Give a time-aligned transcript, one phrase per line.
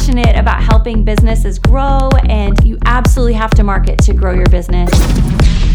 [0.00, 4.90] passionate about helping businesses grow, and you absolutely have to market to grow your business.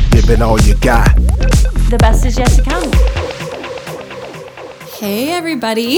[0.10, 1.16] Give it all you got.
[1.16, 3.35] The best is yet to come.
[4.98, 5.98] Hey, everybody.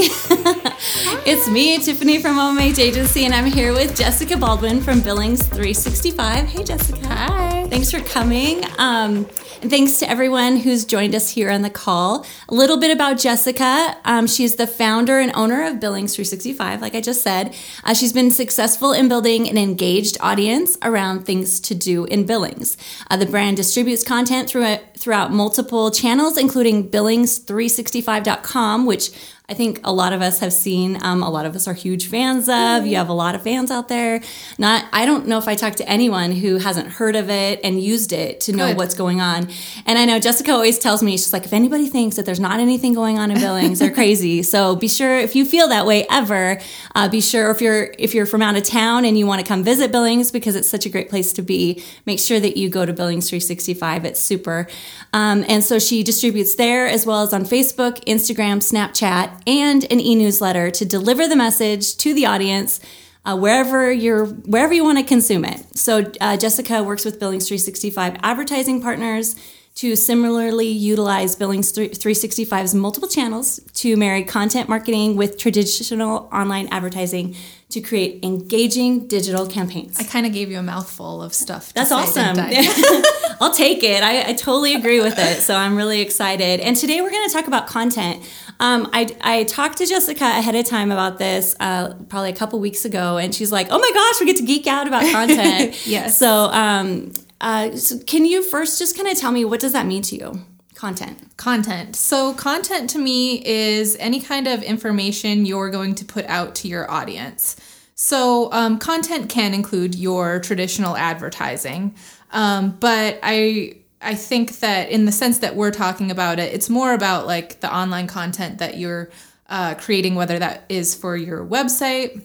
[1.24, 6.48] it's me, Tiffany from OMH Agency, and I'm here with Jessica Baldwin from Billings 365.
[6.48, 7.06] Hey, Jessica.
[7.06, 7.68] Hi.
[7.68, 8.64] Thanks for coming.
[8.76, 9.28] Um,
[9.60, 12.24] and thanks to everyone who's joined us here on the call.
[12.48, 13.96] A little bit about Jessica.
[14.04, 17.56] Um, she's the founder and owner of Billings 365, like I just said.
[17.82, 22.76] Uh, she's been successful in building an engaged audience around things to do in Billings.
[23.10, 29.12] Uh, the brand distributes content through a, throughout multiple channels, including Billings365.com, which
[29.50, 31.02] I think a lot of us have seen.
[31.02, 32.84] Um, a lot of us are huge fans of.
[32.84, 34.20] You have a lot of fans out there.
[34.58, 37.80] Not, I don't know if I talked to anyone who hasn't heard of it and
[37.82, 38.76] used it to know Good.
[38.76, 39.48] what's going on.
[39.86, 42.60] And I know Jessica always tells me she's like, if anybody thinks that there's not
[42.60, 44.42] anything going on in Billings, they're crazy.
[44.42, 46.60] So be sure if you feel that way ever,
[46.94, 49.46] uh, be sure if you're if you're from out of town and you want to
[49.46, 52.68] come visit Billings because it's such a great place to be, make sure that you
[52.68, 54.04] go to Billings 365.
[54.04, 54.68] It's super.
[55.14, 60.00] Um, and so she distributes there as well as on Facebook, Instagram, Snapchat, and an
[60.00, 62.80] e-newsletter to deliver the message to the audience.
[63.24, 65.76] Uh, wherever you're wherever you want to consume it.
[65.76, 69.36] So uh, Jessica works with Billings 365 advertising partners
[69.78, 77.36] to similarly utilize Billings 365's multiple channels to marry content marketing with traditional online advertising
[77.68, 79.96] to create engaging digital campaigns.
[80.00, 81.72] I kind of gave you a mouthful of stuff.
[81.74, 82.36] That's say, awesome.
[83.40, 84.02] I'll take it.
[84.02, 85.42] I, I totally agree with it.
[85.42, 86.58] So I'm really excited.
[86.58, 88.28] And today we're going to talk about content.
[88.58, 92.58] Um, I, I talked to Jessica ahead of time about this uh, probably a couple
[92.58, 95.76] weeks ago, and she's like, oh my gosh, we get to geek out about content.
[95.86, 96.18] Yes.
[96.18, 99.86] So, um, uh, so can you first just kind of tell me what does that
[99.86, 100.40] mean to you?
[100.74, 101.36] Content.
[101.36, 101.96] content.
[101.96, 106.68] So, content to me is any kind of information you're going to put out to
[106.68, 107.56] your audience.
[107.96, 111.96] So, um, content can include your traditional advertising,
[112.30, 116.70] um, but I I think that in the sense that we're talking about it, it's
[116.70, 119.10] more about like the online content that you're
[119.48, 122.22] uh, creating, whether that is for your website,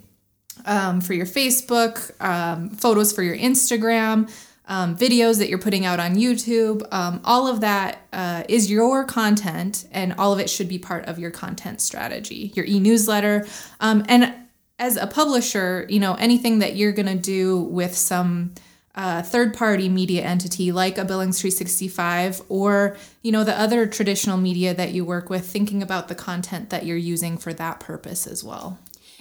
[0.65, 4.29] um, for your Facebook, um, photos for your Instagram,
[4.67, 6.85] um, videos that you're putting out on YouTube.
[6.93, 11.05] Um, all of that uh, is your content, and all of it should be part
[11.05, 13.45] of your content strategy, your e newsletter.
[13.79, 14.33] Um, and
[14.79, 18.53] as a publisher, you know, anything that you're going to do with some
[18.95, 24.37] uh, third party media entity like a Billings 365 or, you know, the other traditional
[24.37, 28.27] media that you work with, thinking about the content that you're using for that purpose
[28.27, 28.79] as well.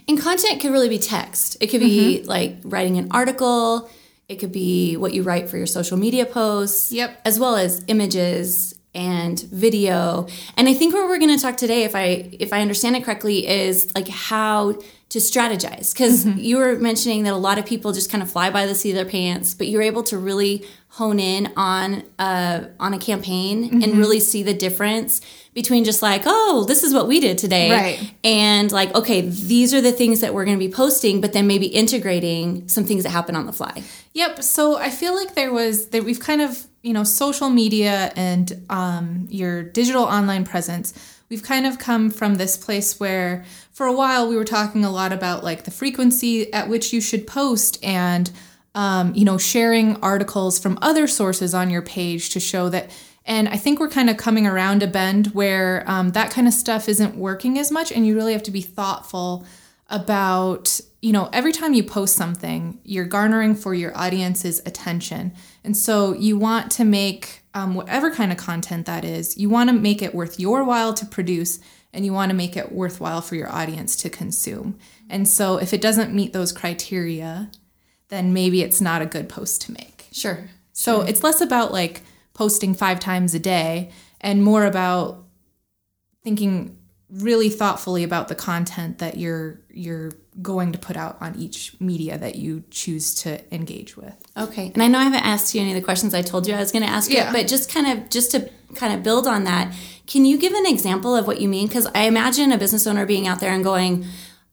[0.09, 1.57] And content could really be text.
[1.61, 3.89] It could be like writing an article.
[4.29, 6.93] It could be what you write for your social media posts.
[6.93, 7.21] Yep.
[7.25, 10.27] As well as images and video.
[10.57, 13.05] And I think what we're going to talk today, if I if I understand it
[13.05, 14.73] correctly, is like how
[15.09, 15.93] to strategize.
[15.93, 16.39] Because mm-hmm.
[16.39, 18.91] you were mentioning that a lot of people just kind of fly by the seat
[18.91, 23.65] of their pants, but you're able to really hone in on a on a campaign
[23.65, 23.99] and mm-hmm.
[23.99, 25.23] really see the difference
[25.55, 28.15] between just like, oh, this is what we did today, Right.
[28.25, 31.47] and like, okay, these are the things that we're going to be posting, but then
[31.47, 33.83] maybe integrating some things that happen on the fly.
[34.15, 34.43] Yep.
[34.43, 38.65] So I feel like there was that we've kind of you know social media and
[38.71, 40.95] um, your digital online presence.
[41.29, 44.91] We've kind of come from this place where for a while we were talking a
[44.91, 48.31] lot about like the frequency at which you should post and
[48.75, 52.91] um, you know sharing articles from other sources on your page to show that.
[53.25, 56.55] And I think we're kind of coming around a bend where um, that kind of
[56.55, 59.47] stuff isn't working as much, and you really have to be thoughtful
[59.89, 65.33] about you know every time you post something you're garnering for your audience's attention.
[65.63, 69.69] And so you want to make um, whatever kind of content that is you want
[69.69, 71.61] to make it worth your while to produce
[71.93, 74.79] and you want to make it worthwhile for your audience to consume.
[75.11, 77.51] And so if it doesn't meet those criteria
[78.09, 80.07] then maybe it's not a good post to make.
[80.13, 80.49] Sure.
[80.73, 82.03] so it's less about like
[82.35, 85.25] posting five times a day and more about
[86.23, 86.77] thinking
[87.11, 92.17] really thoughtfully about the content that you're you're going to put out on each media
[92.17, 94.15] that you choose to engage with.
[94.35, 94.71] Okay.
[94.73, 96.59] And I know I haven't asked you any of the questions I told you I
[96.61, 97.27] was going to ask Yeah.
[97.27, 99.75] you, but just kind of just to kind of build on that,
[100.07, 101.67] can you give an example of what you mean?
[101.69, 104.07] Because I imagine a business owner being out there and going,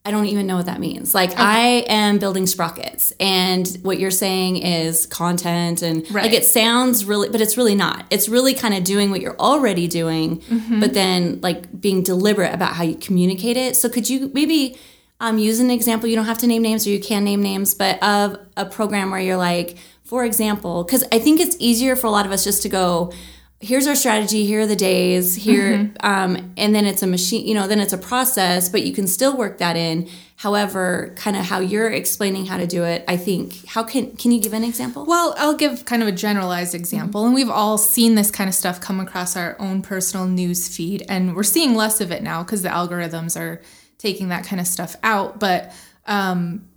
[0.06, 1.14] I don't even know what that means.
[1.14, 7.04] Like I am building sprockets and what you're saying is content and like it sounds
[7.06, 8.06] really but it's really not.
[8.10, 10.42] It's really kind of doing what you're already doing,
[10.80, 13.76] but then like being deliberate about how you communicate it.
[13.76, 14.78] So could you maybe
[15.20, 16.08] um, use an example?
[16.08, 19.12] You don't have to name names or you can name names, but of a program
[19.12, 22.44] where you're like, for example, because I think it's easier for a lot of us
[22.44, 23.12] just to go,
[23.62, 27.54] here's our strategy here are the days here um, and then it's a machine you
[27.54, 30.10] know then it's a process but you can still work that in
[30.40, 33.66] However, kind of how you're explaining how to do it, I think.
[33.66, 35.04] How can can you give an example?
[35.06, 38.56] Well, I'll give kind of a generalized example, and we've all seen this kind of
[38.56, 42.42] stuff come across our own personal news feed, and we're seeing less of it now
[42.42, 43.62] because the algorithms are
[43.98, 45.42] taking that kind of stuff out.
[45.42, 45.74] But
[46.06, 46.70] um,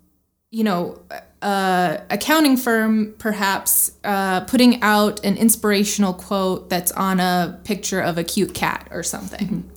[0.50, 1.00] you know,
[1.42, 8.16] uh, accounting firm perhaps uh, putting out an inspirational quote that's on a picture of
[8.16, 9.68] a cute cat or something.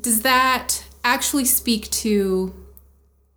[0.00, 2.54] Does that actually speak to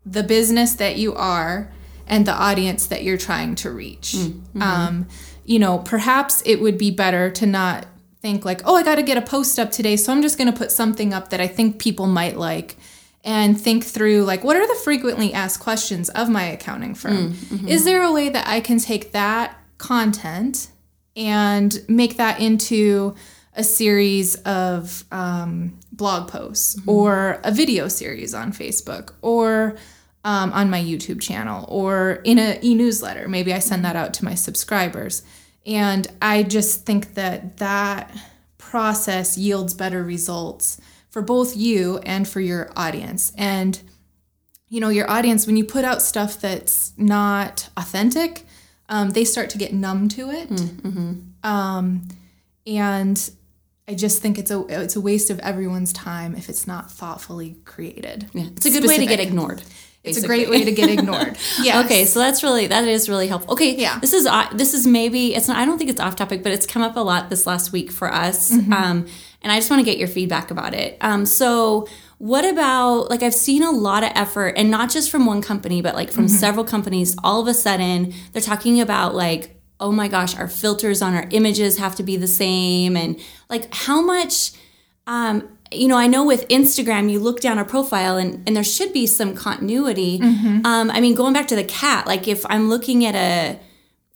[0.05, 1.71] the business that you are
[2.05, 4.15] and the audience that you're trying to reach?
[4.61, 5.07] Um,
[5.45, 7.85] you know, perhaps it would be better to not
[8.21, 10.51] think like, oh, I got to get a post up today, so I'm just going
[10.51, 12.75] to put something up that I think people might like
[13.27, 17.35] and think through like what are the frequently asked questions of my accounting firm?
[17.67, 20.71] Is there a way that i can take that content
[21.15, 23.13] and make that into
[23.53, 29.75] a series of um, blog posts or a video series on facebook or
[30.23, 33.27] um, on my youtube channel or in a e-newsletter?
[33.27, 35.21] Maybe i send that out to my subscribers.
[35.65, 38.09] And i just think that that
[38.57, 40.79] process yields better results
[41.17, 43.33] for both you and for your audience.
[43.35, 43.81] And
[44.69, 48.43] you know, your audience when you put out stuff that's not authentic,
[48.87, 50.47] um, they start to get numb to it.
[51.43, 52.07] Um,
[52.67, 53.31] and
[53.87, 57.57] I just think it's a it's a waste of everyone's time if it's not thoughtfully
[57.65, 58.27] created.
[58.33, 59.27] Yeah, it's a good way to get Specific.
[59.27, 59.63] ignored.
[60.03, 61.35] It's a great way to get ignored.
[61.63, 61.83] Yes.
[61.85, 63.53] Okay, so that's really that is really helpful.
[63.53, 63.97] Okay, Yeah.
[63.99, 65.57] This is uh, this is maybe it's not.
[65.57, 67.89] I don't think it's off topic, but it's come up a lot this last week
[67.91, 68.73] for us, Mm-hmm.
[68.73, 69.07] um,
[69.41, 70.97] and I just want to get your feedback about it.
[71.01, 71.87] Um, so,
[72.17, 75.81] what about like I've seen a lot of effort, and not just from one company,
[75.81, 76.35] but like from Mm-hmm.
[76.35, 77.15] several companies.
[77.23, 79.53] All of a sudden, they're talking about like.
[79.79, 82.97] Oh my gosh, our filters on our images have to be the same.
[82.97, 84.53] And like, how much
[85.05, 88.63] um, you know, I know with Instagram, you look down a profile and, and there
[88.63, 90.17] should be some continuity.
[90.17, 90.65] Mm-hmm.
[90.65, 93.59] Um, I mean, going back to the cat, like if I'm looking at a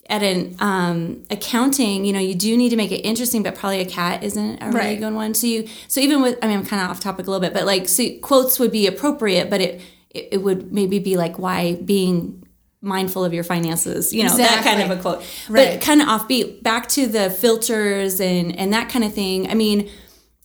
[0.10, 3.80] at an um, accounting, you know, you do need to make it interesting, but probably
[3.82, 5.00] a cat isn't a really Right.
[5.00, 5.34] good one.
[5.34, 7.54] So you, so even with, I mean, I'm kind of off topic a little bit,
[7.54, 11.40] but like, so quotes would be appropriate, but it it, it would maybe be like
[11.40, 12.44] why being
[12.82, 15.80] mindful of your finances, you know, that kind of a quote, Right.
[15.80, 16.62] but kind of offbeat.
[16.64, 19.50] Back to the filters and and that kind of thing.
[19.50, 19.90] I mean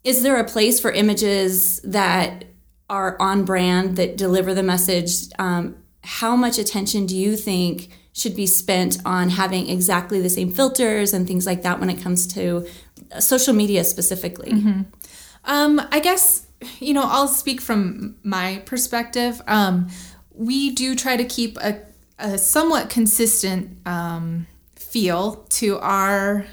[0.05, 2.45] is there a place for images that
[2.89, 5.75] are on brand that deliver the message um,
[6.05, 11.13] how much attention do you think should be spent on having exactly the same filters
[11.13, 12.67] and things like that when it comes to
[13.13, 14.53] uh, social media specifically
[15.45, 16.47] Um, I guess
[16.81, 19.41] you know I'll speak from my perspective.
[19.47, 19.89] Um,
[20.33, 21.81] we do try to keep a,
[22.19, 26.47] a somewhat consistent um, feel to our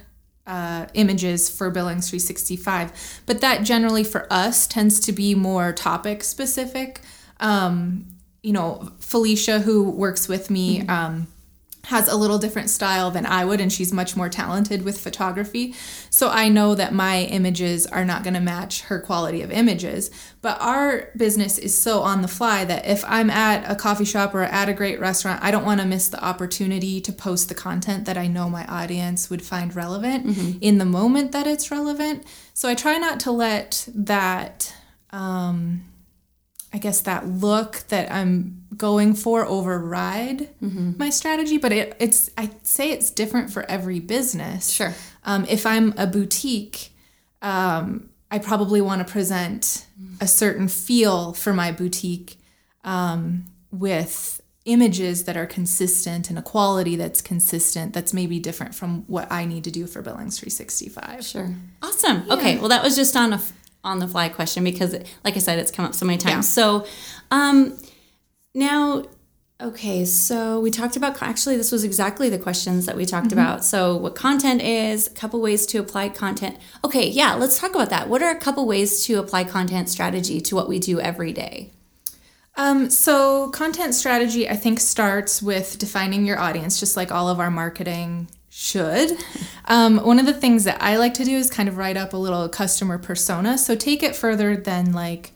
[0.45, 6.23] uh, images for Billings 365, but that generally for us tends to be more topic
[6.23, 7.01] specific.
[7.39, 8.05] Um,
[8.41, 11.27] you know, Felicia, who works with me, um,
[11.85, 15.75] has a little different style than I would, and she's much more talented with photography.
[16.09, 20.09] So I know that my images are not going to match her quality of images.
[20.41, 24.33] But our business is so on the fly that if I'm at a coffee shop
[24.33, 27.55] or at a great restaurant, I don't want to miss the opportunity to post the
[27.55, 30.25] content that I know my audience would find relevant
[30.61, 32.23] in the moment that it's relevant.
[32.53, 34.73] So I try not to let that.
[35.11, 35.83] Um,
[36.73, 40.49] I guess that look that I'm going for override
[40.97, 44.71] my strategy, but it, it's I'd say it's different for every business.
[44.71, 44.93] Sure.
[45.23, 46.91] Um, if I'm a boutique,
[47.43, 49.85] um, I probably want to present
[50.19, 52.39] a certain feel for my boutique
[52.83, 59.03] um, with images that are consistent and a quality that's consistent that's maybe different from
[59.07, 61.23] what I need to do for Billings 365.
[61.25, 61.53] Sure.
[61.81, 62.29] Awesome.
[62.31, 62.57] Okay.
[62.57, 63.41] Well, that was just on a
[63.83, 66.45] on the fly question because, like I said, it's come up so many times.
[66.47, 66.63] Yeah.
[66.63, 66.87] So,
[67.31, 67.77] um,
[68.55, 69.05] now,
[69.59, 70.05] okay.
[70.05, 73.39] So we talked about actually this was exactly the questions that we talked Mm-hmm.
[73.39, 73.65] about.
[73.65, 76.57] So what content is, a couple ways to apply content.
[76.83, 77.07] Okay.
[77.07, 77.35] Yeah.
[77.35, 78.09] Let's talk about that.
[78.09, 81.71] What are a couple ways to apply content strategy to what we do every day?
[82.55, 87.39] Um, so content strategy, I think, starts with defining your audience, just like all of
[87.39, 89.17] our marketing should.
[89.65, 92.13] Um, one of the things that I like to do is kind of write up
[92.13, 93.57] a little customer persona.
[93.57, 95.31] So take it further than like,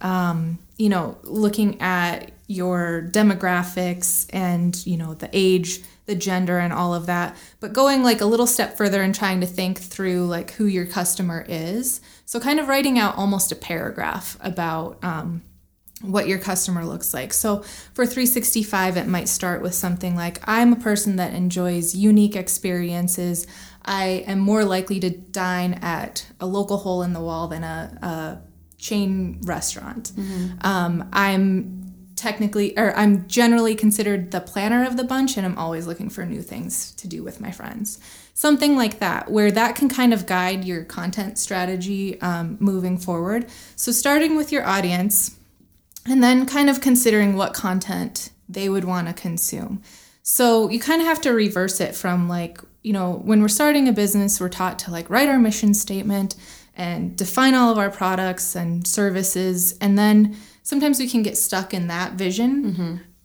[0.00, 6.72] um, you know, looking at your demographics and you know the age, the gender, and
[6.72, 10.26] all of that, but going like a little step further and trying to think through
[10.26, 12.00] like who your customer is.
[12.24, 14.98] So kind of writing out almost a paragraph about.
[15.04, 15.42] Um,
[16.02, 17.32] what your customer looks like.
[17.32, 17.62] So
[17.94, 23.46] for 365, it might start with something like I'm a person that enjoys unique experiences.
[23.84, 27.98] I am more likely to dine at a local hole in the wall than a,
[28.02, 30.12] a chain restaurant.
[30.62, 31.82] Um, I'm
[32.14, 36.24] technically or I'm generally considered the planner of the bunch and I'm always looking for
[36.24, 38.00] new things to do with my friends.
[38.34, 43.46] Something like that, where that can kind of guide your content strategy um, moving forward.
[43.76, 45.36] So, starting with your audience
[46.08, 49.82] and then kind of considering what content they would want to consume.
[50.22, 53.88] So, you kind of have to reverse it from like, you know, when we're starting
[53.88, 56.34] a business, we're taught to like write our mission statement
[56.76, 59.76] and define all of our products and services.
[59.80, 62.64] And then sometimes we can get stuck in that vision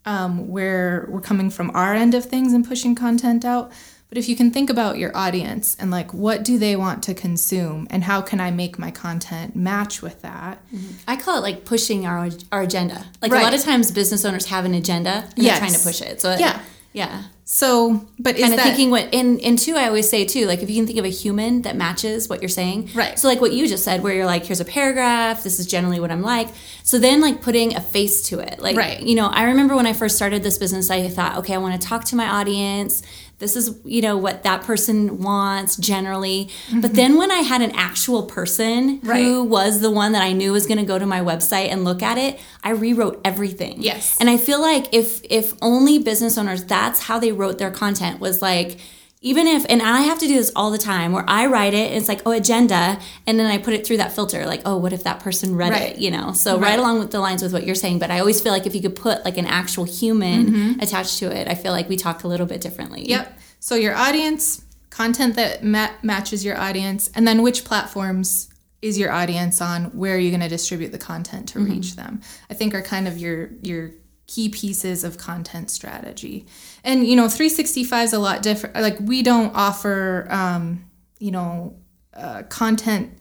[0.05, 3.71] um, where we're coming from our end of things and pushing content out.
[4.12, 7.13] But if you can think about your audience and like what do they want to
[7.13, 10.60] consume and how can I make my content match with that?
[10.75, 10.96] Mm-hmm.
[11.08, 13.06] I call it like pushing our our agenda.
[13.22, 15.60] Like a lot of times business owners have an agenda and Yes.
[15.60, 16.20] they're trying to push it.
[16.20, 16.60] So Yeah.
[16.91, 17.24] yeah.
[17.46, 20.46] So, but is Kind of that thinking what and and two, I always say too,
[20.46, 22.89] like if you can think of a human that matches what you're saying.
[22.94, 23.18] Right.
[23.20, 26.00] So like what you just said, where you're like, here's a paragraph, this is generally
[26.01, 26.50] what I'm like.
[26.84, 28.60] So then like putting a face to it.
[28.60, 29.01] Like Right.
[29.01, 31.82] you know, I remember when I first started this business, I thought, okay, I want
[31.82, 33.03] to talk to my audience.
[33.41, 36.50] This is, you know, what that person wants generally.
[36.74, 38.62] But then when I had an actual person
[39.01, 39.10] Mm-hmm.
[39.10, 39.24] Right.
[39.24, 41.83] who was the one that I knew was going to go to my website and
[41.83, 43.81] look at it, I rewrote everything.
[43.81, 44.17] Yes.
[44.19, 48.19] And I feel like if if only business owners that's how they wrote their content
[48.19, 48.77] was like
[49.23, 51.89] even if and I have to do this all the time where I write it,
[51.89, 54.77] and it's like, oh, agenda, and then I put it through that filter, like, oh,
[54.77, 55.91] what if that person read Right.
[55.91, 55.97] it?
[55.99, 56.33] You know?
[56.33, 56.71] So right.
[56.71, 56.79] Right.
[56.79, 58.81] along with the lines with what you're saying, but I always feel like if you
[58.81, 60.79] could put like an actual human mm-hmm.
[60.79, 63.07] attached to it, I feel like we talk a little bit differently.
[63.07, 63.39] Yep.
[63.59, 68.49] So your audience, content that ma- matches your audience, and then which platforms
[68.81, 69.85] is your audience on?
[69.85, 71.73] Where are you going to distribute the content to mm-hmm.
[71.73, 72.21] reach them?
[72.49, 73.91] I think are kind of your your
[74.25, 76.47] key pieces of content strategy.
[76.83, 78.75] And you know, 365 is a lot different.
[78.75, 81.75] Like we don't offer, um, you know,
[82.13, 83.17] uh, content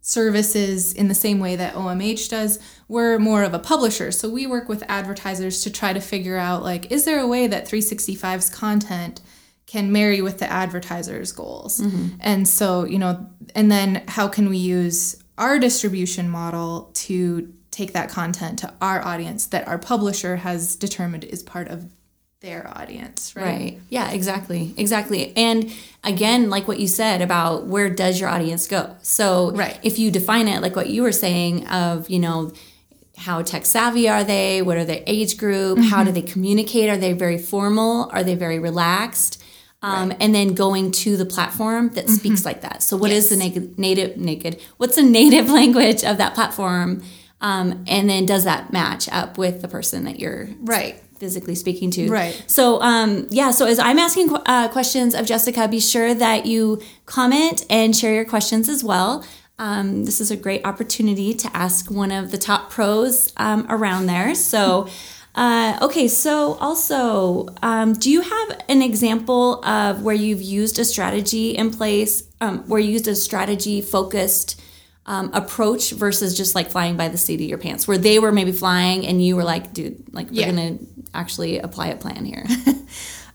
[0.00, 2.58] services in the same way that OMH does.
[2.88, 4.12] We're more of a publisher.
[4.12, 7.46] So we work with advertisers to try to figure out like is there a way
[7.46, 9.22] that 365's content
[9.66, 11.80] can marry with the advertiser's goals.
[12.20, 17.92] And so, you know, and then how can we use our distribution model to take
[17.94, 21.90] that content to our audience that our publisher has determined is part of
[22.44, 23.44] their audience, right?
[23.44, 23.80] Right.
[23.88, 24.74] Yeah, exactly.
[24.76, 25.32] Exactly.
[25.34, 25.72] And
[26.04, 28.94] again, like what you said about where does your audience go?
[29.02, 29.78] So Right.
[29.82, 32.52] if you define it like what you were saying of, you know,
[33.16, 34.60] how tech savvy are they?
[34.60, 35.78] What are their age group?
[35.78, 36.04] How Mm-hmm.
[36.06, 36.90] do they communicate?
[36.90, 38.10] Are they very formal?
[38.12, 39.42] Are they very relaxed?
[39.82, 42.14] Um, And then going to the platform that Mm-hmm.
[42.14, 42.82] speaks like that.
[42.82, 44.60] So, what is the naked, native, naked?
[44.78, 47.02] What's the native language of that platform?
[47.40, 51.00] Um, and then does that match up with the person that you're Right.
[51.18, 52.08] Physically speaking to.
[52.08, 52.44] Right.
[52.46, 56.80] So, um, yeah, so as I'm asking uh, questions of Jessica, be sure that you
[57.06, 59.24] comment and share your questions as well.
[59.58, 64.06] Um, this is a great opportunity to ask one of the top pros um, around
[64.06, 64.34] there.
[64.34, 64.88] So,
[65.36, 70.84] uh, okay, so also, um, do you have an example of where you've used a
[70.84, 74.60] strategy in place, um, where you used a strategy focused
[75.06, 78.32] um, approach versus just like flying by the seat of your pants, where they were
[78.32, 80.50] maybe flying and you were like, dude, like we're Yeah.
[80.50, 80.78] gonna
[81.14, 82.46] actually apply a plan here.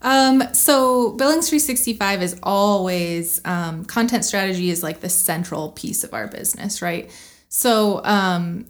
[0.01, 6.13] Um, so Billings 365 is always um, content strategy is like the central piece of
[6.13, 7.11] our business, right?
[7.49, 8.65] So um,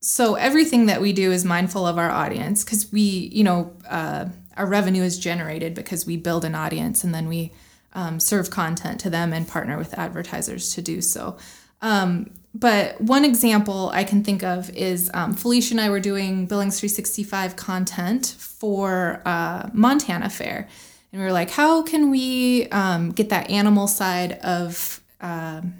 [0.00, 4.26] so everything that we do is mindful of our audience because we, you know, uh,
[4.56, 7.52] our revenue is generated because we build an audience and then we
[7.92, 11.36] um, serve content to them and partner with advertisers to do so.
[11.82, 16.46] Um, but one example I can think of is um, Felicia and I were doing
[16.46, 20.68] Billings 365 content for uh, Montana Fair.
[21.12, 25.74] And we were like, how can we um, get that animal side of, um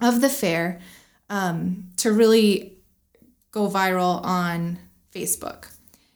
[0.00, 0.78] of the fair
[1.30, 2.76] um, to really
[3.50, 4.78] go viral on
[5.14, 5.70] Facebook?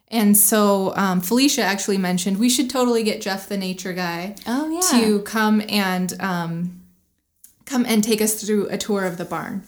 [0.07, 4.69] And so um, Felicia actually mentioned we should totally get Jeff the nature guy Oh
[4.69, 4.99] yeah.
[4.99, 6.80] to come and um,
[7.71, 9.63] come and take us through a tour of the barn.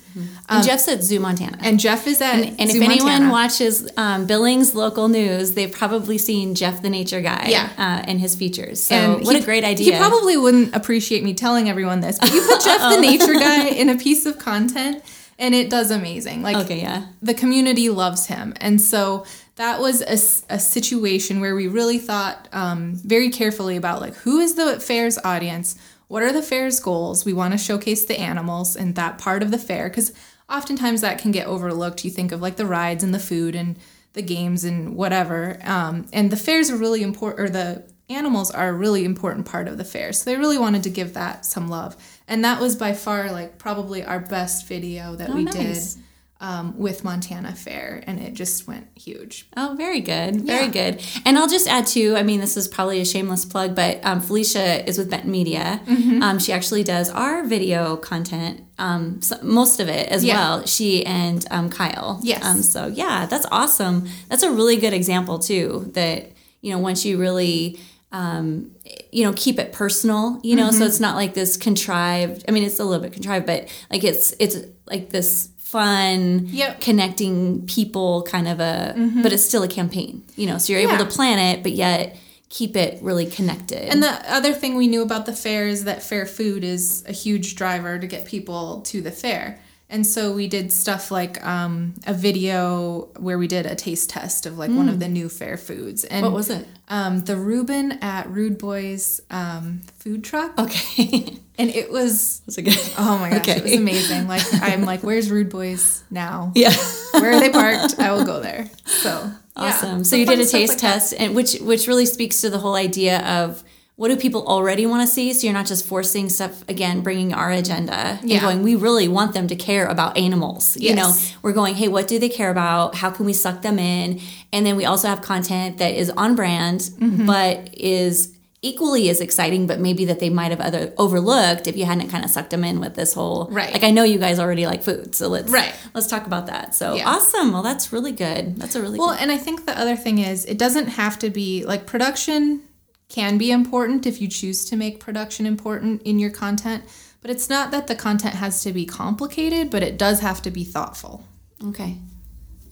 [0.49, 1.57] and Jeff's at Zoo Montana.
[1.61, 3.31] And Jeff is at And Zoo if anyone Montana.
[3.31, 7.69] watches um, Billings local news, they've probably seen Jeff the Nature Guy Yeah.
[7.77, 8.81] uh, and his features.
[8.83, 9.93] So and what he- a great idea.
[9.93, 13.67] He probably wouldn't appreciate me telling everyone this, but you put Jeff the nature guy
[13.81, 15.03] in a piece of content,
[15.39, 16.43] and it does amazing.
[16.43, 17.05] Like okay, yeah.
[17.21, 18.53] the community loves him.
[18.59, 24.15] And so that was a situation where we really thought um, very carefully about like
[24.15, 25.75] who is the fair's audience?
[26.07, 27.25] What are the fair's goals?
[27.25, 30.13] We want to showcase the animals and that part of the fair because
[30.49, 32.05] oftentimes that can get overlooked.
[32.05, 33.77] You think of like the rides and the food and
[34.13, 35.59] the games and whatever.
[35.63, 39.67] Um, and the fairs are really important, or the animals are a really important part
[39.67, 40.13] of the fair.
[40.13, 41.95] So they really wanted to give that some love.
[42.27, 45.95] And that was by far like probably our best video that we nice.
[45.95, 46.03] did
[46.43, 49.47] um, with Montana Fair, and it just went huge.
[49.55, 50.41] Oh, very good.
[50.41, 50.91] Very Yeah.
[50.91, 51.01] good.
[51.25, 54.19] And I'll just add too, I mean, this is probably a shameless plug, but um,
[54.19, 55.81] Felicia is with Benton Media.
[55.85, 56.21] Mm-hmm.
[56.21, 60.35] Um, she actually does our video content, um, so, most of it as Yeah.
[60.35, 60.65] well.
[60.65, 62.19] She and um, Kyle.
[62.23, 62.43] Yes.
[62.45, 64.07] Um, so, yeah, that's awesome.
[64.27, 66.29] That's a really good example too, that,
[66.61, 67.79] you know, once you really.
[68.11, 68.69] Um,
[69.11, 70.39] you know, keep it personal.
[70.43, 70.77] You know, Mm-hmm.
[70.77, 72.45] so it's not like this contrived.
[72.47, 76.81] I mean, it's a little bit contrived, but like it's it's like this fun, Yep.
[76.87, 78.75] connecting people kind of a
[79.23, 81.09] but it's still a campaign you know so you're able Mm-hmm.
[81.09, 82.03] To plan it but yet
[82.49, 86.03] keep it really connected And the other thing we knew about the fair is that
[86.03, 89.59] fair food is a huge driver to get people to the fair.
[89.89, 94.45] And so we did stuff like um, a video where we did a taste test
[94.45, 96.03] of like one of the new fair foods.
[96.03, 96.65] And what was it
[96.97, 100.51] Um, the Reuben at Rude Boys um, food truck.
[100.65, 104.27] okay And it was, was it good oh my gosh, it was amazing.
[104.27, 106.51] Like, I'm like, where's Rude Boys now?
[106.55, 106.73] yeah
[107.13, 107.99] Where are they parked?
[107.99, 108.69] I will go there.
[108.85, 109.33] So, yeah.
[109.55, 110.93] awesome so you did a taste like that.
[110.93, 113.63] test and which which really speaks to the whole idea of
[113.97, 117.31] what do people already want to see so you're not just forcing stuff again bringing
[117.35, 118.41] our agenda and Yeah.
[118.41, 122.07] going we really want them to care about animals you know we're going hey what
[122.07, 124.19] do they care about how can we suck them in
[124.51, 127.27] and then we also have content that is on brand Mm-hmm.
[127.27, 128.33] but is
[128.63, 132.23] equally as exciting but maybe that they might have other overlooked if you hadn't kind
[132.25, 133.71] of sucked them in with this whole Right.
[133.73, 135.73] like i know you guys already like food so let's Right.
[135.93, 137.07] let's talk about that so Yeah.
[137.09, 139.95] awesome well that's really good that's a really Well, good and I think the other
[139.95, 142.61] thing is it doesn't have to be like production
[143.09, 146.83] can be important if you choose to make production important in your content,
[147.21, 150.49] but it's not that the content has to be complicated, but it does have to
[150.49, 151.23] be thoughtful.
[151.67, 151.97] Okay.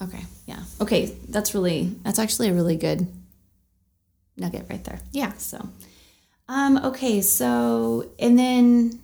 [0.02, 0.24] Okay.
[0.48, 0.64] Yeah.
[0.80, 1.16] Okay.
[1.30, 3.06] That's really, that's actually a really good
[4.42, 5.00] nugget right there.
[5.12, 5.34] Yeah.
[5.38, 5.70] So,
[6.50, 7.22] um, okay.
[7.22, 9.00] So, and then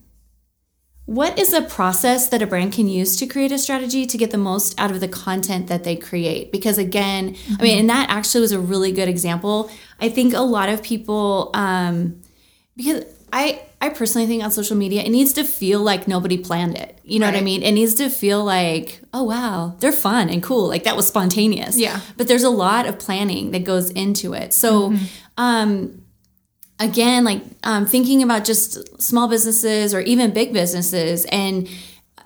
[1.08, 4.32] what is a process that a brand can use to create a strategy to get
[4.32, 6.52] the most out of the content that they create?
[6.52, 9.72] Because again, I mean, and that actually was a really good example.
[10.02, 12.22] I think a lot of people, um,
[12.76, 16.78] because I, I personally think on social media, it needs to feel like nobody planned
[16.78, 17.00] it.
[17.04, 17.64] You know what I mean?
[17.64, 20.68] It needs to feel like, oh, wow, they're fun and cool.
[20.68, 21.78] Like that was spontaneous.
[21.78, 22.02] Yeah.
[22.18, 24.54] But there's a lot of planning that goes into it.
[24.54, 24.94] So,
[25.38, 26.04] um,
[26.80, 31.68] again, like um, thinking about just small businesses or even big businesses and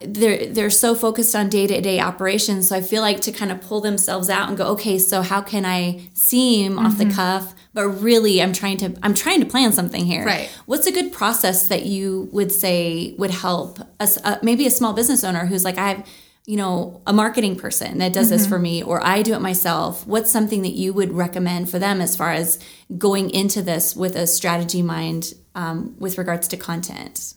[0.04, 2.70] they're they're so focused on day-to-day operations.
[2.70, 5.42] So i feel like to kind of pull themselves out and go okay so how
[5.42, 7.54] can i seem off the cuff?
[7.74, 10.26] But really i'm trying to i'm trying to plan something here.
[10.26, 10.50] Right.
[10.66, 14.94] what's a good process that you would say would help us uh, maybe a small
[14.94, 16.08] business owner who's like i have
[16.46, 20.06] you know a marketing person that does this for me or i do it myself
[20.08, 22.58] what's something that you would recommend for them as far as
[22.98, 27.34] going into this with a strategy mind um, with regards to content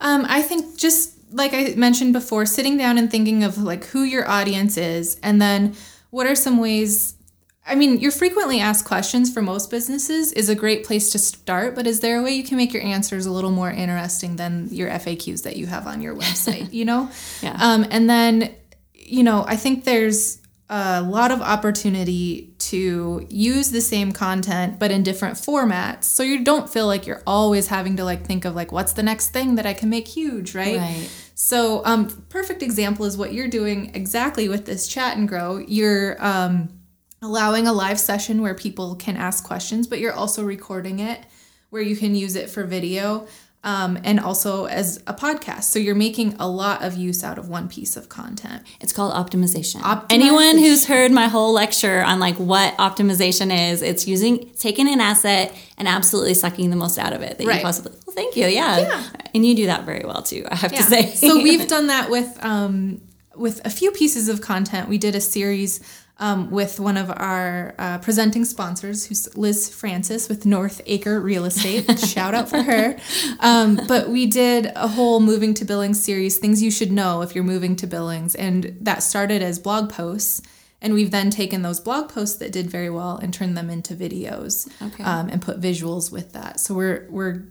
[0.00, 4.02] Um, I think just like I mentioned before, sitting down and thinking of like who
[4.02, 5.74] your audience is, and then
[6.10, 7.14] what are some ways.
[7.66, 11.74] I mean, your frequently asked questions for most businesses is a great place to start,
[11.74, 14.68] but is there a way you can make your answers a little more interesting than
[14.72, 16.72] your FAQs that you have on your website?
[16.78, 17.10] you know,
[17.42, 17.56] Yeah.
[17.60, 18.54] Um, and then,
[18.94, 20.38] you know, I think there's
[20.72, 26.44] a lot of opportunity to use the same content but in different formats so you
[26.44, 29.56] don't feel like you're always having to like think of like what's the next thing
[29.56, 31.10] that i can make huge right, Right.
[31.34, 36.24] so um perfect example is what you're doing exactly with this chat and grow you're
[36.24, 36.68] um
[37.22, 41.20] allowing a live session where people can ask questions but you're also recording it
[41.70, 43.26] where you can use it for video
[43.62, 47.50] um, and also as a podcast so you're making a lot of use out of
[47.50, 49.82] one piece of content It's called optimization.
[49.82, 50.06] Optimization.
[50.12, 54.98] Anyone who's heard my whole lecture on like what optimization is, it's using taking an
[55.02, 57.56] asset and absolutely sucking the most out of it that Right.
[57.56, 57.92] you possibly.
[58.06, 58.46] Well, thank you.
[58.46, 58.78] Yeah.
[58.78, 59.04] Yeah.
[59.34, 60.46] And you do that very well too.
[60.50, 60.78] I have Yeah.
[60.78, 61.14] to say.
[61.14, 63.02] so we've done that with um,
[63.36, 64.88] with a few pieces of content.
[64.88, 65.80] We did a series
[66.20, 71.44] um, with one of our uh, presenting sponsors, who's Liz Francis with North Acre Real
[71.46, 71.98] Estate.
[72.14, 72.96] Shout out for her.
[73.40, 77.34] Um, but we did a whole moving to Billings series, things you should know if
[77.34, 80.42] you're moving to Billings, and that started as blog posts.
[80.82, 83.94] And we've then taken those blog posts that did very well and turned them into
[83.94, 85.02] videos Okay.
[85.02, 86.60] um, and put visuals with that.
[86.60, 87.44] So we're we're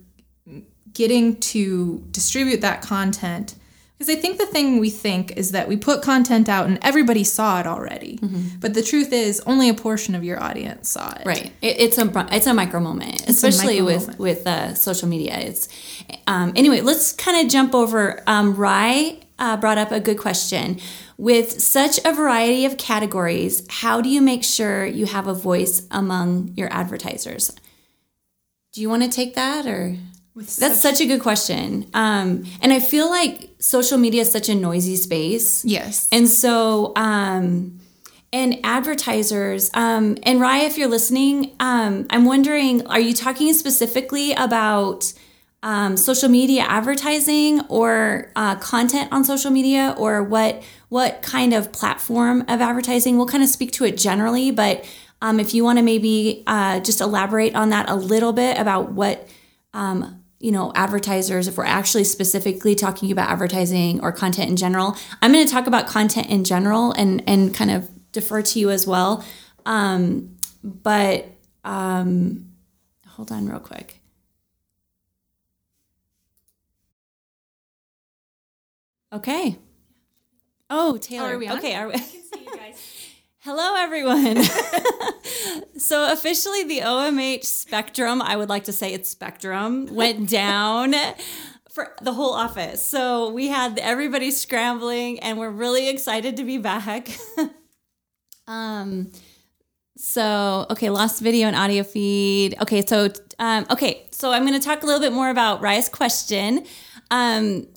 [0.94, 3.56] getting to distribute that content
[4.00, 7.26] because I think the thing we think is that we put content out and everybody
[7.26, 8.18] saw it already.
[8.62, 11.26] But the truth is, only a portion of your audience saw it.
[11.26, 11.52] Right.
[11.62, 14.20] It, it's a it's a micro moment, especially micro with moment.
[14.20, 15.38] with uh, social media.
[15.40, 15.68] It's
[16.28, 16.80] um, anyway.
[16.80, 18.24] Let's kind of jump over.
[18.26, 20.80] Um, Rye uh, brought up a good question.
[21.18, 25.86] With such a variety of categories, how do you make sure you have a voice
[25.92, 27.52] among your advertisers?
[28.72, 29.98] Do you want to take that or?
[30.40, 31.86] That's such a good question.
[31.94, 35.66] Um, and I feel like social media is such a noisy space.
[35.66, 36.08] Yes.
[36.12, 37.80] And so, um,
[38.32, 44.34] and advertisers, um, and Raya, if you're listening, um, I'm wondering, are you talking specifically
[44.34, 45.12] about
[45.64, 51.72] um, social media advertising or uh, content on social media, or what what kind of
[51.72, 53.18] platform of advertising?
[53.18, 54.86] We'll kind of speak to it generally, but
[55.22, 58.92] um, if you want to maybe uh, just elaborate on that a little bit about
[58.94, 59.28] what
[59.74, 64.96] um, you know advertisers if we're actually specifically talking about advertising or content in general
[65.22, 68.70] i'm going to talk about content in general and and kind of defer to you
[68.70, 69.24] as well.
[69.66, 71.26] Um, but
[71.64, 72.50] um,
[73.08, 74.02] hold on real quick.
[79.12, 79.58] Okay.
[80.70, 81.58] Oh taylor are we on?
[81.58, 81.96] okay are we
[83.44, 84.44] Hello, everyone.
[85.78, 90.94] so, officially, the OMH spectrum, I would like to say it's spectrum, went down
[91.70, 92.86] for the whole office.
[92.86, 97.18] So, we had everybody scrambling, and we're really excited to be back.
[98.48, 99.10] um,
[99.96, 102.62] so, okay, lost video and audio feed.
[102.62, 103.08] Okay, so,
[103.40, 106.66] um, okay, so I'm going to talk a little bit more about Raya's question.
[107.10, 107.68] Um,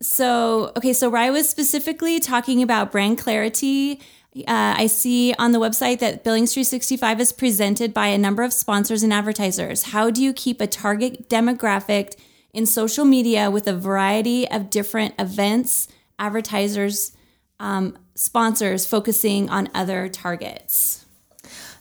[0.00, 4.00] so, okay, so Raya was specifically talking about brand clarity.
[4.36, 4.44] Uh,
[4.76, 9.02] I see on the website that Billings 365 is presented by a number of sponsors
[9.02, 9.84] and advertisers.
[9.84, 12.14] How do you keep a target demographic
[12.52, 15.88] in social media with a variety of different events,
[16.18, 17.12] advertisers,
[17.58, 21.04] um, sponsors focusing on other targets?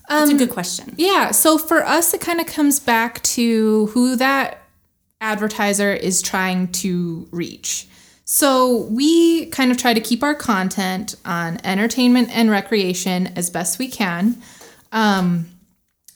[0.08, 0.96] That's a good question.
[0.98, 1.30] Yeah.
[1.32, 4.64] So for us, it kind of comes back to who that
[5.22, 7.88] advertiser is trying to reach.
[8.32, 13.80] So we kind of try to keep our content on entertainment and recreation as best
[13.80, 14.40] we can.
[14.92, 15.50] Um,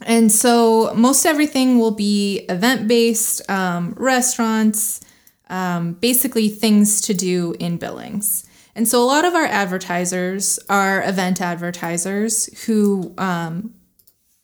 [0.05, 5.01] and so most everything will be event based, um, restaurants,
[5.49, 8.47] um, basically things to do in Billings.
[8.75, 13.73] And so a lot of our advertisers are event advertisers who um,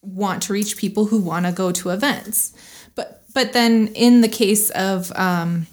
[0.01, 2.51] want to reach people who want to go to events.
[2.95, 5.67] But but then in the case of um,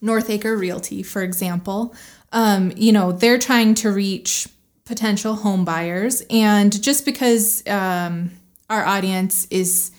[0.00, 1.94] Northacre Realty, for example,
[2.32, 4.48] um, you know they're trying to reach
[4.84, 8.30] potential home buyers, and just because um,
[8.70, 9.90] our audience is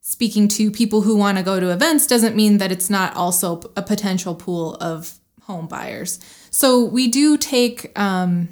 [0.00, 3.60] speaking to people who want to go to events doesn't mean that it's not also
[3.76, 6.20] a potential pool of home buyers.
[6.50, 8.48] So we do take um,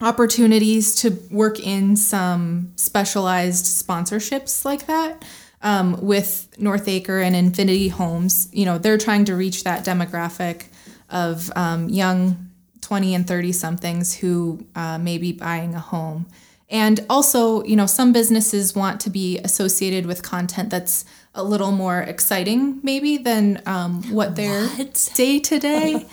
[0.00, 5.22] opportunities to work in some specialized sponsorships like that
[5.62, 8.48] um, with Northacre and Infinity Homes.
[8.52, 10.64] You know, they're trying to reach that demographic
[11.08, 16.26] of um, young 20 and 30 somethings who uh, may be buying a home.
[16.68, 21.72] And also, you know, some businesses want to be associated with content that's a little
[21.72, 24.68] more exciting, maybe, than um, what their
[25.14, 26.06] day to day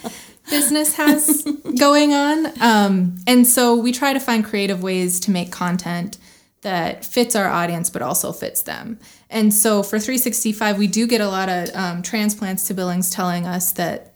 [0.50, 1.48] business has
[1.80, 2.48] going on.
[2.62, 6.18] Um, and so we try to find creative ways to make content
[6.62, 9.00] that fits our audience but also fits them.
[9.30, 13.46] And so for 365, we do get a lot of um, transplants to Billings telling
[13.46, 14.14] us that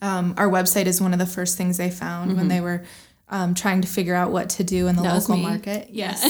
[0.00, 2.82] um, our website is one of the first things they found when they were
[3.28, 5.88] um, trying to figure out what to do in the That local market.
[5.90, 6.22] Yes.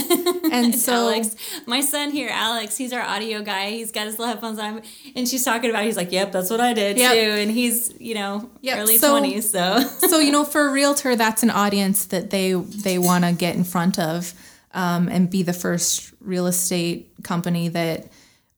[0.53, 1.35] and so Alex,
[1.66, 3.70] my son here, Alex, he's our audio guy.
[3.70, 4.83] He's got his little headphones on,
[5.16, 5.83] and she's talking about.
[5.83, 5.87] it.
[5.87, 7.12] He's like, "Yep, that's what I did Yep.
[7.12, 10.70] too." And he's, you know, Yep, early so- twenties, so so you know for a
[10.70, 14.33] realtor that's an audience that they they want to get in front of
[14.75, 18.11] um, and be the first real estate company that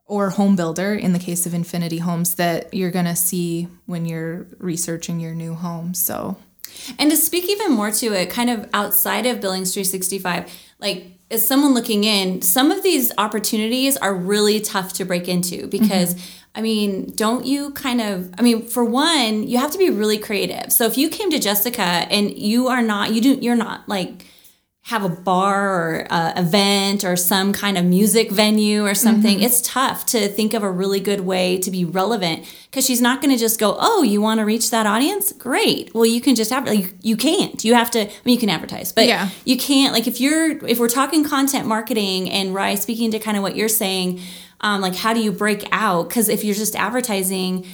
[0.07, 4.05] or home builder in the case of infinity homes that you're going to see when
[4.05, 6.37] you're researching your new home so
[6.99, 11.47] And to speak even more to it, kind of outside of Billings 365, like as
[11.47, 16.17] someone looking in, some of these opportunities are really tough to break into because
[16.57, 20.19] I mean, don't you kind of I mean, for one, you have to be really
[20.19, 20.73] creative.
[20.73, 24.27] So if you came to Jessica and you are not you do you're not like
[24.89, 29.63] have a bar or a event or some kind of music venue or something, it's
[29.63, 33.33] tough to think of a really good way to be relevant because she's not going
[33.35, 35.33] to just go, "Oh, you want to reach that audience?
[35.33, 35.91] Great.
[35.95, 37.65] Well, you can just have you, you can't.
[37.65, 38.01] You have to.
[38.03, 39.31] I mean, you can advertise, but Yeah.
[39.47, 39.95] you can't.
[39.95, 43.57] Like if you're if we're talking content marketing and Rye speaking to kind of what
[43.57, 44.21] you're saying,
[44.61, 46.11] um, like how do you break out?
[46.11, 47.65] Because if you're just advertising,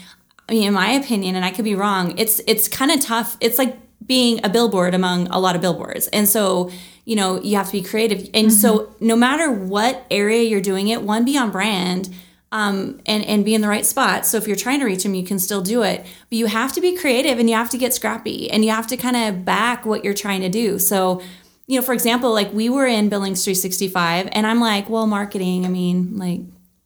[0.48, 3.36] I mean, in my opinion, and I could be wrong, it's it's kind of tough.
[3.40, 6.70] It's like being a billboard among a lot of billboards, and so
[7.04, 8.28] you know you have to be creative.
[8.34, 12.08] And so no matter what area you're doing it, one be on brand.
[12.52, 14.26] Um, and and be in the right spot.
[14.26, 16.00] So if you're trying to reach them, you can still do it.
[16.00, 18.88] But you have to be creative and you have to get scrappy and you have
[18.88, 20.80] to kind of back what you're trying to do.
[20.80, 21.22] So
[21.70, 25.64] you know, for example, like we were in Billings 365, and I'm like, well, marketing.
[25.64, 26.40] I mean, like,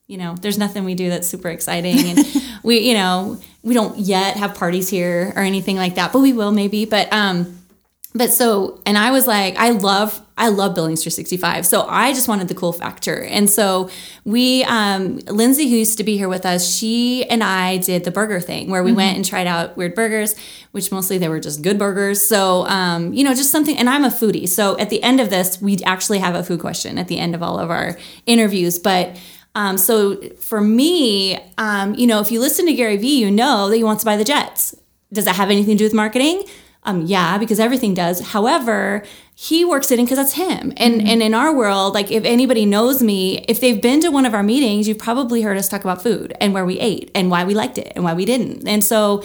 [0.07, 1.96] you know, there's nothing we do that's super exciting.
[2.11, 2.18] And
[2.62, 6.35] we you know we don't yet have parties here or anything like that, but we
[6.35, 6.85] will maybe.
[6.85, 7.63] But um,
[8.14, 11.64] but so and I was like, I love I love Billings 365.
[11.64, 13.22] So I just wanted the cool factor.
[13.22, 13.88] And so
[14.24, 18.11] we, um, Lindsay, who used to be here with us, she and I did the
[18.11, 18.96] burger thing where we mm-hmm.
[18.96, 20.35] went and tried out weird burgers,
[20.72, 22.20] which mostly they were just good burgers.
[22.27, 24.48] So, um, you know, just something, and I'm a foodie.
[24.48, 27.37] So at the end of this, we actually have a food question at the end
[27.37, 27.96] of all of our
[28.27, 28.81] interviews.
[28.81, 29.16] But
[29.55, 33.68] um, so for me, um, you know, if you listen to Gary Vee, you know
[33.68, 34.74] that he wants to buy the Jets.
[35.12, 36.42] Does that have anything to do with marketing?
[36.87, 38.20] Um, yeah, because everything does.
[38.20, 40.73] However, he works it in because that's him.
[40.77, 41.07] And mm-hmm.
[41.07, 44.35] and in our world, like if anybody knows me, if they've been to one of
[44.35, 47.44] our meetings, you've probably heard us talk about food and where we ate and why
[47.44, 48.68] we liked it and why we didn't.
[48.68, 49.25] And so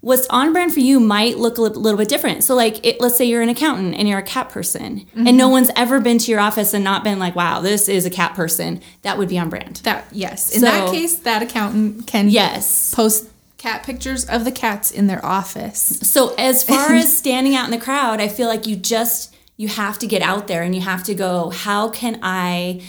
[0.00, 2.44] what's on brand for you might look a little bit different.
[2.44, 5.26] So like it, let's say you're an accountant and you're a cat person mm-hmm.
[5.26, 8.06] and no one's ever been to your office and not been like, wow, this is
[8.06, 8.80] a cat person.
[9.02, 9.76] That would be on brand.
[9.84, 10.54] That yes.
[10.54, 15.08] In so, that case, that accountant can yes post cat pictures of the cats in
[15.08, 15.98] their office.
[16.02, 19.68] So as far as standing out in the crowd, I feel like you just you
[19.68, 22.80] have to get out there and you have to go, how can I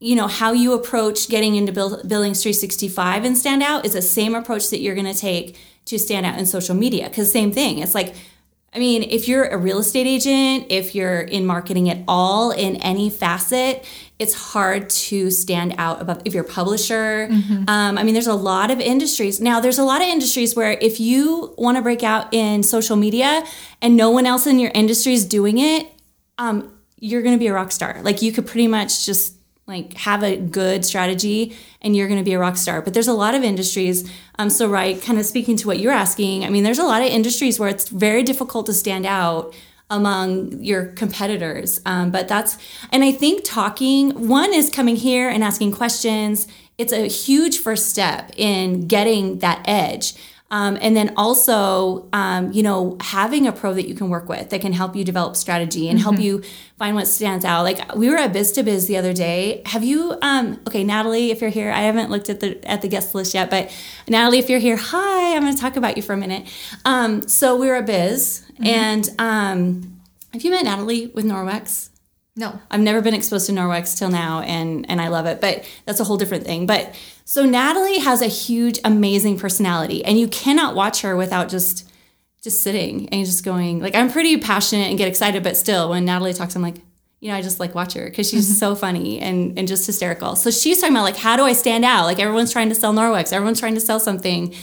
[0.00, 4.34] you know how you approach getting into billings 365 and stand out is the same
[4.34, 5.56] approach that you're going to take
[5.86, 8.14] to stand out in social media because same thing it's like
[8.74, 12.76] I mean, if you're a real estate agent, if you're in marketing at all in
[12.76, 13.86] any facet,
[14.18, 16.22] it's hard to stand out above.
[16.24, 17.68] If you're a publisher, mm-hmm.
[17.68, 19.40] um, I mean, there's a lot of industries.
[19.40, 22.96] Now, there's a lot of industries where if you want to break out in social
[22.96, 23.44] media
[23.80, 25.86] and no one else in your industry is doing it,
[26.38, 28.00] um, you're going to be a rock star.
[28.02, 29.34] Like you could pretty much just
[29.66, 32.82] like have a good strategy and you're going to be a rock star.
[32.82, 35.92] But there's a lot of industries um, so right kind of speaking to what you're
[35.92, 39.54] asking i mean there's a lot of industries where it's very difficult to stand out
[39.90, 41.80] among your competitors.
[41.84, 42.56] Um, but that's
[42.90, 46.48] and i think talking one is coming here and asking questions.
[46.76, 50.14] It's a huge first step in getting that edge
[50.50, 54.50] um, and then also, um, you know, having a pro that you can work with
[54.50, 56.04] that can help you develop strategy and mm-hmm.
[56.04, 56.42] help you
[56.78, 57.62] find what stands out.
[57.62, 59.62] Like we were at Biz to Biz the other day.
[59.66, 60.16] Have you?
[60.22, 63.34] Um, okay, Natalie, if you're here, I haven't looked at the at the guest list
[63.34, 63.74] yet, but
[64.06, 66.46] Natalie, if you're here, hi, I'm going to talk about you for a minute.
[66.84, 68.66] Um, so we were at Biz, mm-hmm.
[68.66, 70.00] and um,
[70.32, 71.88] have you met Natalie with Norwex?
[72.36, 75.40] No, I've never been exposed to Norwex till now, and and I love it.
[75.40, 76.66] But that's a whole different thing.
[76.66, 81.90] But so Natalie has a huge, amazing personality, and you cannot watch her without just
[82.42, 86.04] just sitting and just going like I'm pretty passionate and get excited, but still when
[86.04, 86.76] Natalie talks, I'm like,
[87.20, 88.56] you know, I just like watch her because she's mm-hmm.
[88.56, 90.36] so funny and and just hysterical.
[90.36, 92.04] So she's talking about like how do I stand out?
[92.04, 94.54] Like everyone's trying to sell Norwex, everyone's trying to sell something.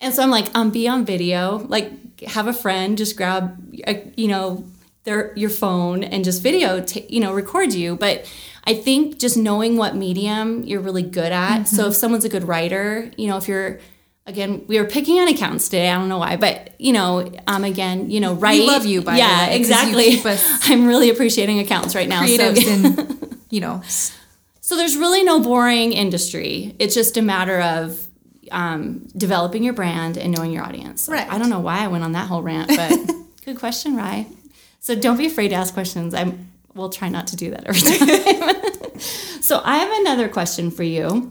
[0.00, 4.12] And so I'm like, um, be on video, like have a friend, just grab, a,
[4.16, 4.64] you know,
[5.04, 7.96] their your phone and just video, t- you know, record you.
[7.96, 8.30] But
[8.64, 11.60] I think just knowing what medium you're really good at.
[11.60, 11.76] Mm-hmm.
[11.76, 13.80] So if someone's a good writer, you know, if you're
[14.26, 15.90] again, we were picking on accounts today.
[15.90, 18.60] I don't know why, but you know, um, again, you know, right?
[18.60, 20.22] We love you, by yeah, way, exactly.
[20.62, 22.22] I'm really appreciating accounts right now.
[22.22, 22.70] Creatives so.
[22.70, 23.82] and you know,
[24.60, 26.74] so there's really no boring industry.
[26.78, 28.08] It's just a matter of
[28.50, 31.08] um, developing your brand and knowing your audience.
[31.08, 31.30] Right.
[31.30, 33.14] I don't know why I went on that whole rant, but
[33.44, 34.26] good question, Rye.
[34.84, 36.12] So don't be afraid to ask questions.
[36.12, 37.80] I'm we'll try not to do that every
[39.00, 39.00] time.
[39.40, 41.30] so I have another question for you.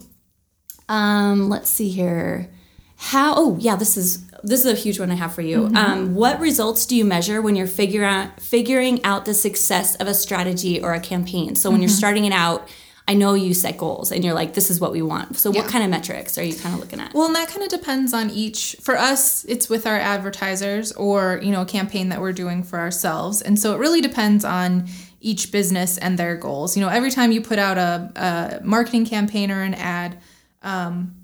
[0.89, 2.49] Um, let's see here.
[2.97, 3.35] How?
[3.37, 3.75] Oh, yeah.
[3.75, 5.67] This is this is a huge one I have for you.
[5.67, 5.77] Mm-hmm.
[5.77, 10.07] Um, what results do you measure when you're figure out, figuring out the success of
[10.07, 11.55] a strategy or a campaign?
[11.55, 11.83] So when mm-hmm.
[11.83, 12.67] you're starting it out,
[13.07, 15.35] I know you set goals and you're like, this is what we want.
[15.35, 17.13] So, what kind of metrics are you kind of looking at?
[17.13, 18.77] Well, and that kind of depends on each.
[18.81, 22.79] For us, it's with our advertisers or, you know, a campaign that we're doing for
[22.79, 23.41] ourselves.
[23.41, 24.87] And so it really depends on
[25.19, 26.77] each business and their goals.
[26.77, 30.19] You know, every time you put out a, a marketing campaign or an ad,
[30.61, 31.15] um,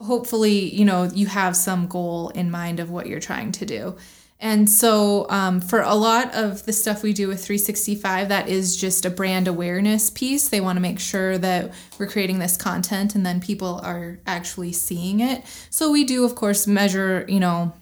[0.00, 3.96] hopefully, you know, you have some goal in mind of what you're trying to do.
[4.44, 8.76] And so, um, for a lot of the stuff we do with 365, that is
[8.76, 10.50] just a brand awareness piece.
[10.50, 14.72] They want to make sure that we're creating this content and then people are actually
[14.72, 15.44] seeing it.
[15.70, 17.72] So, we do, of course, measure, you know,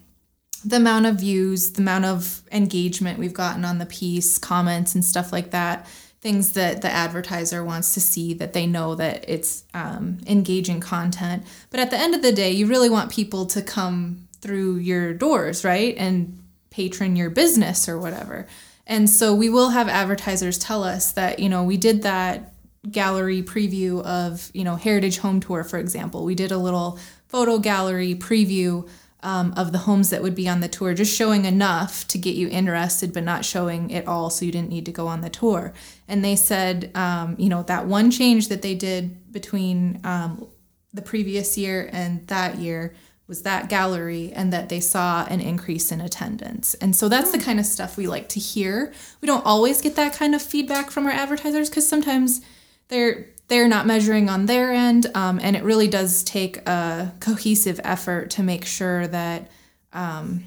[0.63, 5.03] the amount of views, the amount of engagement we've gotten on the piece, comments, and
[5.03, 5.85] stuff like that.
[6.21, 11.43] Things that the advertiser wants to see that they know that it's um, engaging content.
[11.71, 15.13] But at the end of the day, you really want people to come through your
[15.13, 15.95] doors, right?
[15.97, 16.39] And
[16.73, 18.47] patron your business or whatever.
[18.85, 22.53] And so we will have advertisers tell us that, you know, we did that
[22.89, 26.25] gallery preview of, you know, Heritage Home Tour, for example.
[26.25, 28.89] We did a little photo gallery preview
[29.21, 32.35] um, of the homes that would be on the tour, just showing enough to get
[32.35, 35.29] you interested, but not showing it all so you didn't need to go on the
[35.29, 35.73] tour.
[36.09, 40.47] And they said, um, you know, that one change that they did between um,
[40.93, 42.93] the previous year and that year
[43.33, 46.75] was that gallery and that they saw an increase in attendance.
[46.75, 48.93] And so that's the kind of stuff we like to hear.
[49.21, 52.41] We don't always get that kind of feedback from our advertisers because sometimes
[52.89, 57.79] they're they're not measuring on their end, um, and it really does take a cohesive
[57.83, 59.49] effort to make sure that
[59.93, 60.45] um,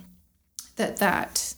[0.76, 1.54] that that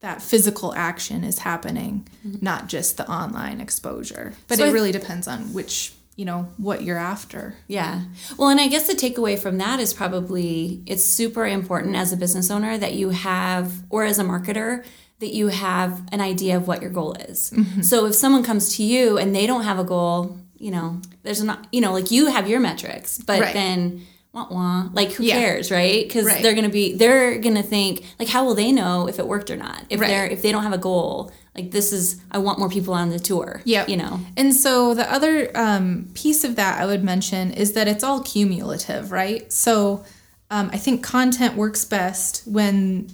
[0.00, 2.08] that physical action is happening,
[2.40, 4.32] not just the online exposure.
[4.48, 7.56] But So it really depends on which you know what you're after.
[7.66, 8.02] Yeah.
[8.38, 12.16] Well, and I guess the takeaway from that is probably it's super important as a
[12.16, 14.84] business owner that you have, or as a marketer,
[15.20, 17.50] that you have an idea of what your goal is.
[17.50, 17.82] Mm-hmm.
[17.82, 21.42] So if someone comes to you and they don't have a goal, you know, there's
[21.42, 23.54] not, you know, like you have your metrics, but Right.
[23.54, 25.38] then wah wah, like who Yeah.
[25.38, 26.06] cares, right?
[26.06, 26.42] Because Right.
[26.42, 29.56] they're gonna be, they're gonna think, like, how will they know if it worked or
[29.56, 29.84] not?
[29.90, 30.08] If Right.
[30.08, 33.10] they're, if they don't have a goal, like this is, I want more people on
[33.10, 33.62] the tour.
[33.64, 34.20] Yeah, You know.
[34.36, 38.22] And so the other um, piece of that I would mention is that it's all
[38.22, 39.52] cumulative, right?
[39.52, 40.04] So
[40.50, 43.08] um, I think content works best when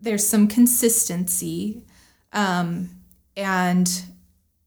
[0.00, 1.82] there's some consistency
[2.32, 2.90] um,
[3.36, 4.04] and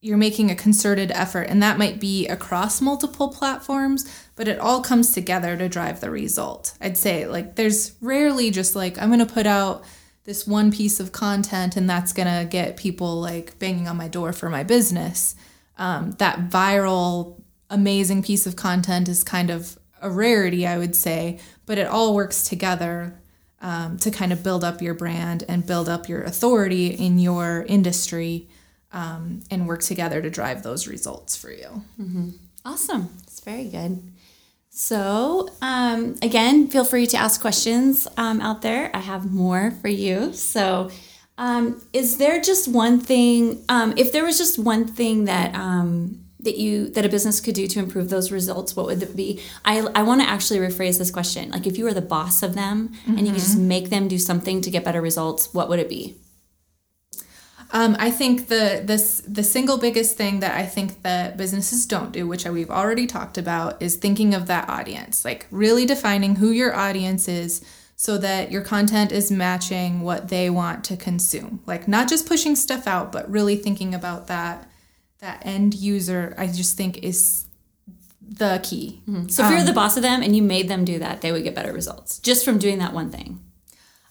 [0.02, 1.44] you're making a concerted effort.
[1.44, 6.10] And that might be across multiple platforms, but it all comes together to drive the
[6.10, 6.74] result.
[6.80, 9.84] I'd say, like, there's rarely just like, I'm going to put out
[10.30, 14.08] this one piece of content and that's going to get people like banging on my
[14.08, 15.34] door for my business.
[15.80, 21.40] Um, that viral, amazing piece of content is kind of a rarity, I would say,
[21.66, 23.20] but it all works together
[23.60, 27.66] um, to kind of build up your brand and build up your authority in your
[27.68, 28.48] industry
[28.94, 31.84] um, and work together to drive those results for you.
[32.64, 33.10] Awesome.
[33.24, 34.00] It's very good.
[34.72, 38.96] So, um, again, feel free to ask questions um, out there.
[38.96, 40.32] I have more for you.
[40.34, 40.92] So,
[41.38, 43.64] um, is there just one thing?
[43.68, 47.56] Um, if there was just one thing that um, that you that a business could
[47.56, 49.42] do to improve those results, what would it be?
[49.66, 51.50] I I want to actually rephrase this question.
[51.50, 54.18] Like, if you were the boss of them and you could just make them do
[54.20, 56.18] something to get better results, what would it be?
[57.72, 62.12] Um, I think the this the single biggest thing that I think that businesses don't
[62.12, 65.24] do, which we've already talked about, is thinking of that audience.
[65.24, 67.64] Like really defining who your audience is
[67.96, 71.62] so that your content is matching what they want to consume.
[71.68, 74.68] Like not just pushing stuff out, but really thinking about that
[75.20, 76.34] that end user.
[76.38, 77.46] I just think is
[78.22, 79.02] the key.
[79.30, 81.44] So, if you're the boss of them and you made them do that, they would
[81.44, 83.40] get better results just from doing that one thing.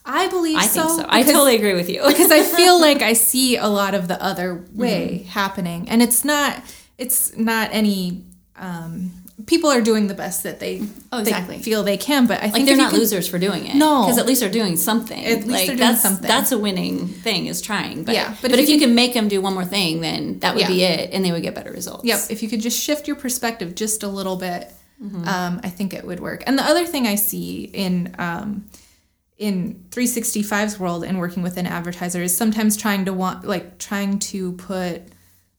[0.08, 0.86] I believe I so.
[0.88, 1.06] think so.
[1.08, 2.02] I totally agree with you.
[2.06, 5.28] because I feel like I see a lot of the other way Mm-hmm.
[5.28, 6.62] happening, and it's not
[6.96, 8.24] it's not any.
[8.56, 9.12] Um,
[9.46, 11.58] people are doing the best that they, Oh, they exactly.
[11.60, 13.76] feel they can, but I like think they're not can- losers for doing it.
[13.76, 14.02] No.
[14.02, 15.24] because at least they're doing something.
[15.24, 16.26] At least like, they're doing that's, something.
[16.28, 18.02] That's a winning thing is trying.
[18.02, 20.66] But, Yeah, but, if, you can, make them do one more thing, then that would
[20.66, 22.04] be it, and they would get better results.
[22.04, 25.28] Yep, if you could just shift your perspective just a little bit, Mm-hmm.
[25.28, 26.42] um, I think it would work.
[26.44, 28.64] And the other thing I see in um,
[29.38, 34.18] in 365's world and working with an advertiser is sometimes trying to want like trying
[34.18, 35.02] to put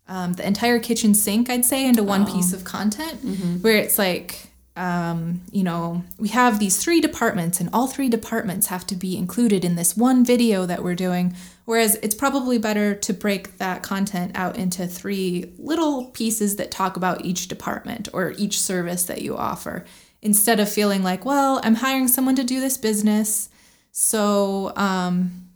[0.07, 3.19] um, the entire kitchen sink, I'd say, into one piece of content
[3.63, 4.45] where it's like.
[4.75, 9.17] Um, you know, we have these three departments, and all three departments have to be
[9.17, 11.35] included in this one video that we're doing.
[11.65, 16.95] Whereas it's probably better to break that content out into three little pieces that talk
[16.95, 19.83] about each department or each service that you offer
[20.21, 23.49] instead of feeling like, well, I'm hiring someone to do this business.
[23.91, 25.47] So, um,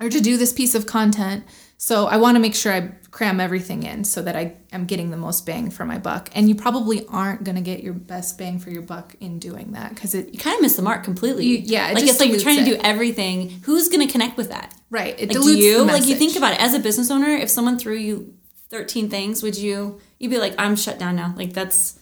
[0.00, 1.44] or to do this piece of content.
[1.76, 5.10] So I want to make sure I cram everything in so that I am getting
[5.10, 6.28] the most bang for my buck.
[6.34, 9.72] And you probably aren't going to get your best bang for your buck in doing
[9.72, 11.46] that because it, You kind of miss the mark completely.
[11.46, 13.50] You- yeah, it like it's like you're trying to do everything.
[13.64, 14.74] Who's going to connect with that?
[14.90, 17.28] right, it Like dilutes you like you think about it as a business owner.
[17.28, 18.34] If someone threw you
[18.70, 20.00] 13 things, would you?
[20.18, 21.32] You'd be like, I'm shut down now.
[21.36, 21.98] Like that's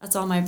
[0.00, 0.46] that's all my.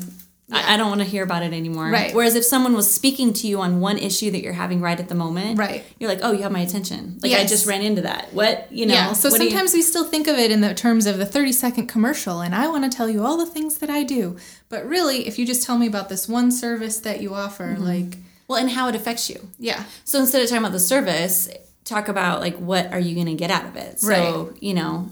[0.53, 1.89] I, I don't want to hear about it anymore.
[1.89, 2.15] Right.
[2.15, 5.09] Whereas if someone was speaking to you on one issue that you're having right at
[5.09, 5.85] the moment, Right.
[5.99, 7.19] you're like, oh, you have my attention.
[7.23, 8.33] Like I just ran into that.
[8.35, 8.95] What you know?
[8.95, 11.27] Yeah, so do you- sometimes we still think of it in the terms of the
[11.27, 14.37] 30 second commercial, and I want to tell you all the things that I do.
[14.69, 17.83] But really, if you just tell me about this one service that you offer, mm-hmm.
[17.83, 19.49] like, well, and how it affects you.
[19.59, 21.49] yeah, So instead of talking about the service,
[21.85, 24.01] talk about like what are you going to get out of it.
[24.01, 24.63] So Right.
[24.63, 25.09] you know,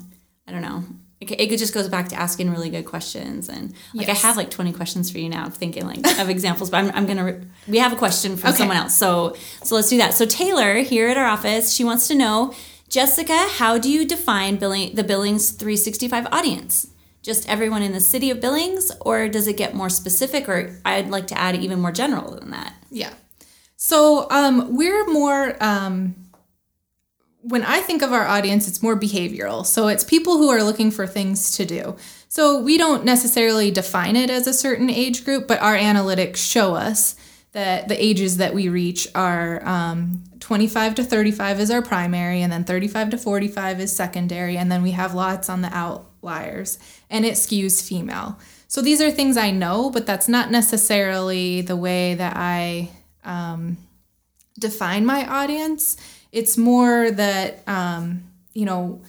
[0.47, 0.85] I don't know.
[1.31, 4.25] It, just goes back to asking really good questions and like Yes.
[4.25, 5.45] I have like twenty questions for you now.
[5.45, 7.25] I'm thinking like of examples, but I'm, I'm gonna.
[7.25, 8.59] Re- we have a question from Okay.
[8.59, 10.15] someone else, so so let's do that.
[10.15, 12.53] So Taylor here at our office, she wants to know,
[12.89, 16.89] Jessica, how do you define billing the Billings 365 audience?
[17.23, 20.49] Just everyone in the city of Billings, or does it get more specific?
[20.49, 22.75] Or I'd like to add even more general than that.
[22.91, 23.13] yeah.
[23.77, 26.15] So um, we're more, um,
[27.43, 29.67] when I think of our audience, it's more behavioral.
[29.67, 31.97] So it's people who are looking for things to do.
[32.29, 36.75] So we don't necessarily define it as a certain age group, but our analytics show
[36.75, 37.17] us
[37.53, 42.51] that the ages that we reach are um, 25 to 35 is our primary, and
[42.51, 46.79] then 35 to 45 is secondary, and then we have lots on the outliers,
[47.11, 48.39] and it skews female.
[48.69, 52.89] So these are things I know, but that's not necessarily the way that I
[53.23, 53.77] um,
[54.59, 55.99] define my audience.
[56.33, 58.25] It's more that, um,
[58.55, 59.03] you know,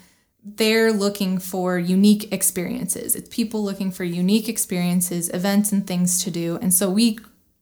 [0.43, 3.15] they're looking for unique experiences.
[3.15, 6.59] It's people looking for unique experiences, events, and things to do.
[6.61, 7.17] And so we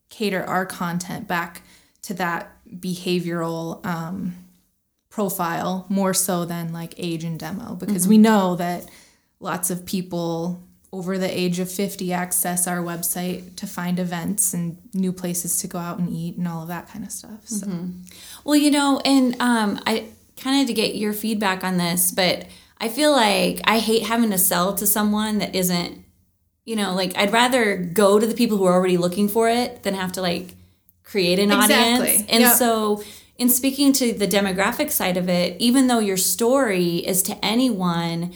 [0.10, 1.62] cater our content back
[2.02, 4.36] to that behavioral um,
[5.10, 8.90] profile more so than like age and demo because we know that
[9.40, 10.64] lots of people
[10.94, 15.68] over the age of 50 access our website to find events and new places to
[15.68, 17.48] go out and eat and all of that kind of stuff.
[17.48, 17.68] So
[18.44, 22.48] Well, you know, and um, I kind of to get your feedback on this, but
[22.80, 26.04] I feel like I hate having to sell to someone that isn't,
[26.66, 29.84] you know, like I'd rather go to the people who are already looking for it
[29.84, 30.56] than have to like
[31.04, 32.10] create an Exactly.
[32.10, 32.24] audience.
[32.30, 32.56] And Yep.
[32.58, 33.04] so,
[33.38, 38.34] in speaking to the demographic side of it, even though your story is to anyone,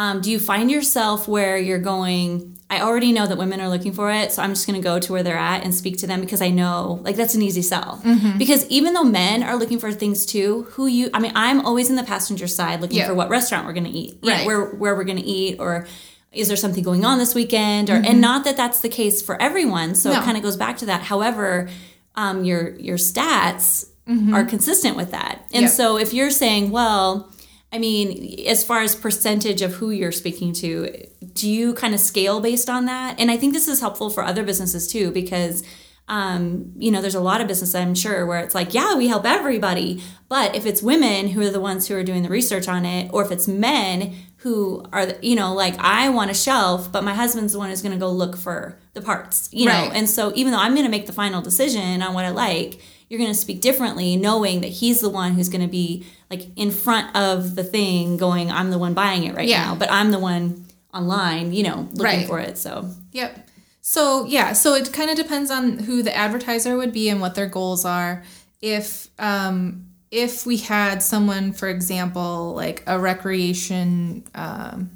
[0.00, 3.92] um, do you find yourself where you're going, I already know that women are looking
[3.92, 6.06] for it, so I'm just going to go to where they're at and speak to
[6.06, 8.00] them because I know, like, that's an easy sell.
[8.04, 8.36] Mm-hmm.
[8.36, 11.88] Because even though men are looking for things too, who you, I mean, I'm always
[11.88, 14.46] in the passenger side looking for what restaurant we're going to eat, you know, Right.
[14.46, 15.86] where, where we're going to eat, or
[16.30, 17.88] is there something going on this weekend?
[17.88, 18.04] Or, Mm-hmm.
[18.10, 19.94] and not that that's the case for everyone.
[19.94, 20.20] So No.
[20.20, 21.00] it kind of goes back to that.
[21.02, 21.70] However,
[22.16, 23.86] um, your, your stats
[24.34, 25.46] are consistent with that.
[25.54, 25.74] And Mm-hmm.
[25.74, 27.32] So if you're saying, well,
[27.76, 32.00] I mean, as far as percentage of who you're speaking to, do you kind of
[32.00, 33.20] scale based on that?
[33.20, 35.62] And I think this is helpful for other businesses too, because
[36.08, 39.08] um, you know, there's a lot of business I'm sure where it's like, yeah, we
[39.08, 40.02] help everybody.
[40.30, 43.10] But if it's women who are the ones who are doing the research on it,
[43.12, 47.12] or if it's men who are, you know, like I want a shelf, but my
[47.12, 49.90] husband's the one who's going to go look for the parts, you know.
[49.92, 52.80] And so even though I'm going to make the final decision on what I like,
[53.08, 56.46] you're going to speak differently, knowing that he's the one who's going to be like
[56.56, 59.64] in front of the thing, going, I'm the one buying it right Yeah.
[59.66, 62.26] now, but I'm the one online, you know, looking Right.
[62.26, 62.58] for it.
[62.58, 63.48] So Yep.
[63.82, 67.34] So yeah, so it kind of depends on who the advertiser would be and what
[67.36, 68.24] their goals are.
[68.60, 74.90] If um, if we had someone, for example, like a recreation um,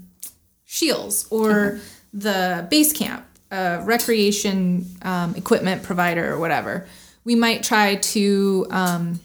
[0.65, 1.79] Scheels or
[2.13, 6.87] the base camp, a recreation um, equipment provider or whatever,
[7.25, 8.67] we might try to.
[8.71, 9.21] Um,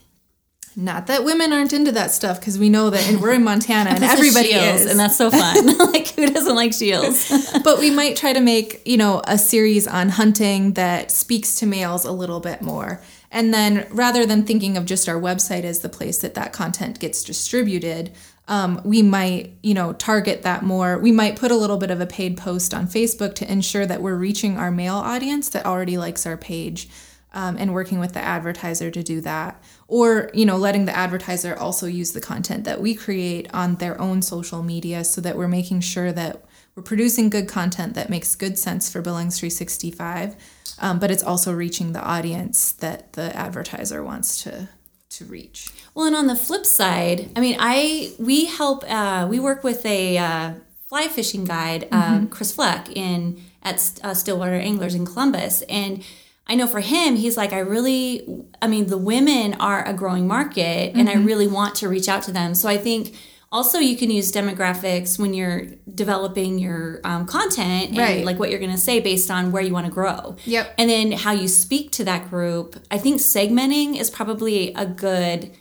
[0.76, 3.92] not that women aren't into that stuff because we know that and we're in Montana
[3.92, 4.92] and everybody Shields, is.
[4.92, 5.78] and that's so fun.
[5.92, 7.30] like who doesn't like shields?
[7.64, 11.66] but we might try to make you know a series on hunting that speaks to
[11.66, 13.02] males a little bit more
[13.32, 17.00] and then rather than thinking of just our website as the place that that content
[17.00, 18.12] gets distributed
[18.48, 22.02] um, we might you know target that more we might put a little bit of
[22.02, 25.98] a paid post on facebook to ensure that we're reaching our male audience that already
[25.98, 26.90] likes our page
[27.34, 31.56] um, and working with the advertiser to do that or you know letting the advertiser
[31.56, 35.48] also use the content that we create on their own social media so that we're
[35.48, 36.44] making sure that
[36.76, 40.36] we're producing good content that makes good sense for billings 365
[40.80, 44.68] um, but it's also reaching the audience that the advertiser wants to
[45.10, 48.84] to reach Well, and on the flip side, I mean, I we help.
[48.88, 50.54] Uh, we work with a uh,
[50.88, 56.04] fly fishing guide, um, Chris Fleck, in at uh, Stillwater Anglers in Columbus, and
[56.48, 58.28] I know for him, he's like, I really,
[58.62, 62.24] I mean, the women are a growing market, and I really want to reach out
[62.24, 62.54] to them.
[62.56, 63.16] So I think.
[63.52, 68.26] Also, you can use demographics when you're developing your um, content and Right.
[68.26, 70.36] like what you're going to say based on where you want to grow.
[70.44, 70.74] Yep.
[70.78, 72.76] And then how you speak to that group.
[72.92, 75.52] I think segmenting is probably a good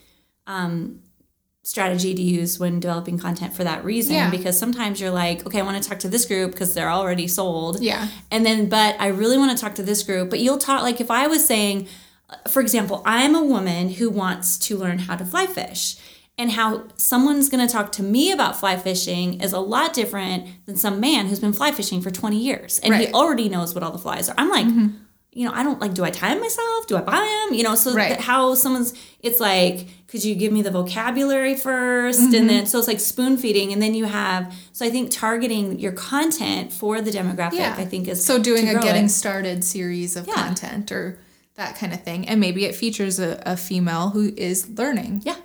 [1.65, 4.15] strategy to use when developing content for that reason.
[4.15, 4.31] Yeah.
[4.31, 7.27] because sometimes you're like okay i want to talk to this group because they're already
[7.27, 7.81] sold.
[7.83, 8.09] Yeah.
[8.31, 10.31] and then but i really want to talk to this group.
[10.31, 11.89] But you'll talk like if i was saying
[12.31, 15.97] uh, for example i'm a woman who wants to learn how to fly fish
[16.37, 20.67] and how someone's going to talk to me about fly fishing is a lot different
[20.67, 23.85] than some man who's been fly fishing for 20 years and he already knows what
[23.85, 24.35] all the flies are.
[24.37, 24.89] I'm like mm-hmm.
[25.35, 26.87] You know, I don't like, do I time myself?
[26.87, 27.16] Do I buy
[27.49, 27.55] them?
[27.59, 28.20] You know, so Right.
[28.20, 32.35] how someone's, it's like, could you give me the vocabulary 1st Mm-hmm.
[32.35, 33.72] And then, so it's like spoon feeding.
[33.72, 37.74] And then you have, so I think targeting your content for the demographic, Yeah.
[37.76, 39.09] I think is so doing a getting it.
[39.11, 40.35] started series of Yeah.
[40.35, 41.18] content or
[41.57, 45.37] that kind of thing and maybe it features a, a female who is learning Yeah,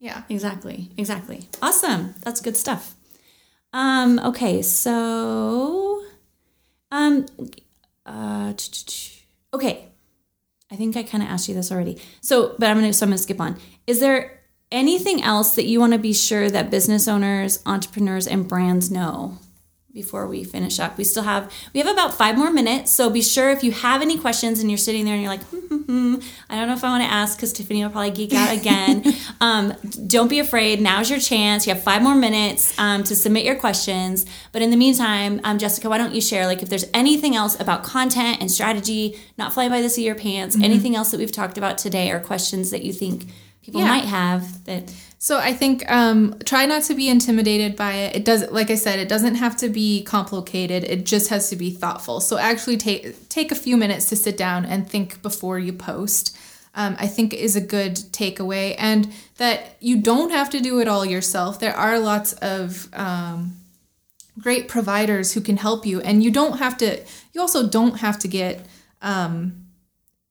[0.00, 0.90] yeah exactly.
[0.96, 1.48] Exactly.
[1.62, 2.14] Awesome.
[2.24, 2.94] That's good stuff.
[3.72, 4.62] Um, okay.
[4.62, 6.02] So,
[6.90, 7.26] um,
[8.04, 8.52] uh,
[9.54, 9.88] okay.
[10.70, 12.00] I think I kind of asked you this already.
[12.20, 13.56] So, but I'm gonna so I'm gonna skip on.
[13.86, 14.40] Is there
[14.72, 19.38] anything else that you want to be sure that business owners, entrepreneurs, and brands know
[19.96, 20.98] before we finish up?
[20.98, 24.02] We still have we have about five more minutes, so be sure if you have
[24.02, 26.14] any questions and you're sitting there and you're like, hmm, hmm, hmm,
[26.50, 29.02] I don't know if I want to ask because Tiffany will probably geek out again.
[29.40, 29.72] um,
[30.06, 30.82] don't be afraid.
[30.82, 31.66] Now's your chance.
[31.66, 34.26] You have five more minutes um, to submit your questions.
[34.52, 37.58] But in the meantime, um, Jessica, why don't you share like if there's anything else
[37.58, 41.18] about content and strategy, not fly by the seat of your pants, anything else that
[41.18, 43.28] we've talked about today or questions that you think
[43.66, 43.88] people Yeah.
[43.88, 48.16] might have that So I think um, try not to be intimidated by it.
[48.16, 50.84] It does, like I said, it doesn't have to be complicated.
[50.84, 52.20] It just has to be thoughtful.
[52.20, 56.36] So actually take take a few minutes to sit down and think before you post.
[56.74, 60.86] Um, I think is a good takeaway, and that you don't have to do it
[60.86, 61.58] all yourself.
[61.58, 63.56] There are lots of um,
[64.38, 66.88] great providers who can help you, and you don't have to.
[67.32, 68.54] You also don't have to get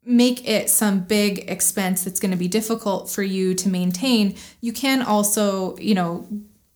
[0.05, 4.71] make it some big expense that's going to be difficult for you to maintain, you
[4.71, 6.27] can also, you know,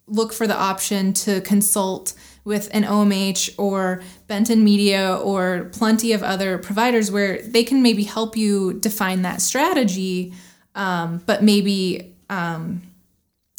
[0.08, 2.14] look for the option to consult
[2.44, 8.04] with an OMH or Benton Media or plenty of other providers where they can maybe
[8.04, 10.34] help you define that strategy,
[10.74, 12.82] um, but maybe um,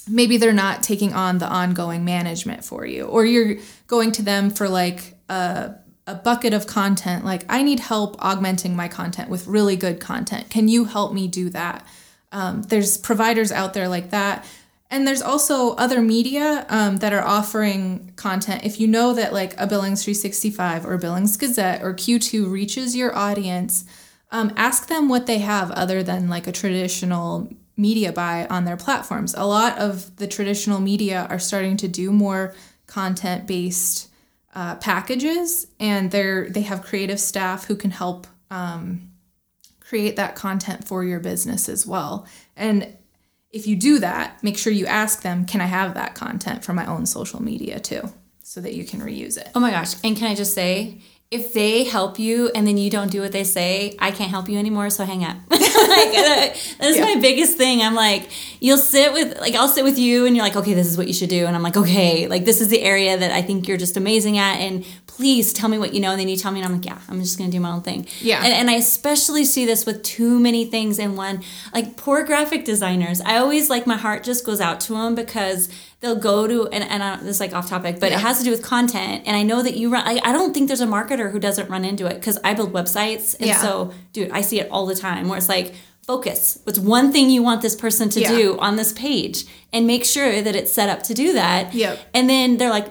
[0.09, 3.57] maybe they're not taking on the ongoing management for you or you're
[3.87, 5.75] going to them for like a,
[6.07, 10.51] a bucket of content like i need help augmenting my content with really good content.
[10.51, 11.87] Can you help me do that?
[12.33, 14.47] Um, there's providers out there like that.
[14.93, 18.65] And there's also other media um, that are offering content.
[18.65, 23.15] If you know that like a billings 365 or billings gazette or q2 reaches your
[23.15, 23.85] audience
[24.33, 28.77] um, ask them what they have other than like a traditional media buy on their
[28.77, 29.35] platforms.
[29.35, 32.55] A lot of the traditional media are starting to do more
[32.87, 34.10] content based
[34.55, 39.11] uh, packages, and they're they have creative staff who can help um,
[39.81, 42.27] create that content for your business as well.
[42.57, 42.97] And
[43.51, 46.73] if you do that, make sure you ask them, "Can I have that content for
[46.73, 49.49] my own social media too?" So that you can reuse it.
[49.55, 49.95] Oh my gosh.
[50.03, 51.01] And can I just say,
[51.31, 54.49] if they help you and then you don't do what they say, I can't help
[54.49, 55.37] you anymore, so hang up.
[55.51, 57.83] like, uh, that is my biggest thing.
[57.83, 58.29] I'm like,
[58.61, 61.07] you'll sit with, like, I'll sit with you and you're like, okay, this is what
[61.07, 61.47] you should do.
[61.47, 64.39] And I'm like, okay, like, this is the area that I think you're just amazing
[64.39, 64.57] at.
[64.57, 66.11] And please tell me what you know.
[66.11, 67.71] And then you tell me, and I'm like, yeah, I'm just going to do my
[67.71, 68.09] own thing.
[68.21, 68.43] Yeah.
[68.43, 71.45] And, and I especially see this with too many things in one.
[71.73, 75.69] Like, poor graphic designers, I always, like, my heart just goes out to them because
[76.01, 78.45] they'll go to and, and I this is like off topic but it has to
[78.45, 80.87] do with content and i know that you run I, I don't think there's a
[80.87, 83.61] marketer who doesn't run into it because i build websites and Yeah.
[83.61, 85.75] so dude i see it all the time where it's like
[86.07, 88.31] focus what's one thing you want this person to Yeah.
[88.31, 91.99] do on this page and make sure that it's set up to do that Yep.
[92.15, 92.89] and then they're like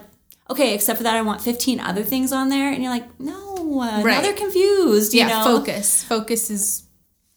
[0.49, 3.81] okay except for that i want 15 other things on there and you're like no
[3.81, 4.21] uh, now Right.
[4.23, 6.03] they're confused you yeah, know focus.
[6.03, 6.83] Focus is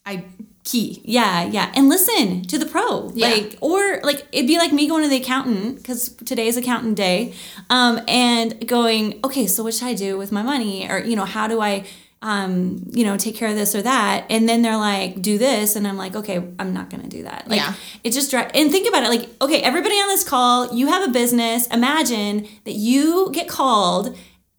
[0.05, 0.25] I
[0.65, 1.01] key.
[1.05, 1.73] yeah, yeah.
[1.75, 3.11] And listen to the pro.
[3.15, 3.29] Yeah.
[3.29, 6.97] Like or like it'd be like me going to the accountant cuz today is accountant
[6.97, 7.35] day.
[7.71, 11.25] Um and going, "Okay, so what should I do with my money?" or you know,
[11.25, 11.85] how do I
[12.25, 14.27] um, you know, take care of this or that.
[14.31, 15.75] And then they're like, do this.
[15.75, 17.49] And I'm like, okay, I'm not going to do that.
[17.49, 17.75] Like, Yeah.
[18.05, 19.09] it just, dri- and think about it.
[19.09, 21.67] Like, okay, everybody on this call, you have a business.
[21.67, 24.17] Imagine that you get called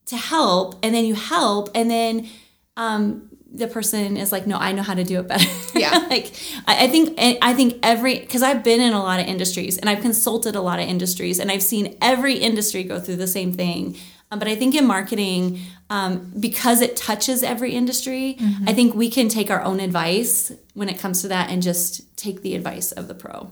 [0.08, 2.28] to help and then you help and then,
[2.76, 5.49] um, the person is like, no, I know how to do it better.
[5.76, 6.06] Yeah.
[6.10, 6.34] like,
[6.68, 9.89] I, I think, I think every, because I've been in a lot of industries and
[9.89, 13.51] I've consulted a lot of industries and I've seen every industry go through the same
[13.51, 13.97] thing.
[14.32, 19.10] Um, but I think in marketing, um, because it touches every industry, I think we
[19.10, 22.91] can take our own advice when it comes to that and just take the advice
[22.91, 23.51] of the pro.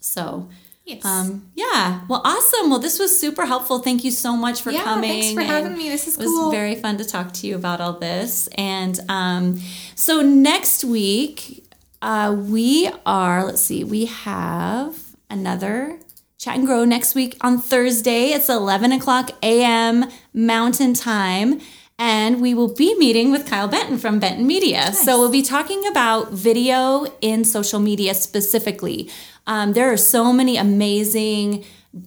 [0.00, 0.48] So,
[0.90, 1.04] Yes.
[1.04, 2.00] um, yeah.
[2.08, 2.70] Well, awesome.
[2.70, 3.78] Well, this was super helpful.
[3.80, 5.10] Thank you so much for Yeah, coming.
[5.10, 5.88] thanks for and having me.
[5.88, 6.24] This is cool.
[6.26, 8.48] It was very fun to talk to you about all this.
[8.56, 9.60] And um,
[9.94, 11.64] so next week,
[12.02, 14.96] uh, we are, let's see, we have
[15.28, 15.98] another
[16.38, 18.28] Chat and Grow next week on Thursday.
[18.30, 20.06] It's 11 o'clock a.m.
[20.32, 21.60] Mountain Time.
[21.98, 24.90] And we will be meeting with Kyle Benton from Benton Media.
[24.94, 29.10] So we'll be talking about video in social media specifically.
[29.46, 31.64] Um, there are so many amazing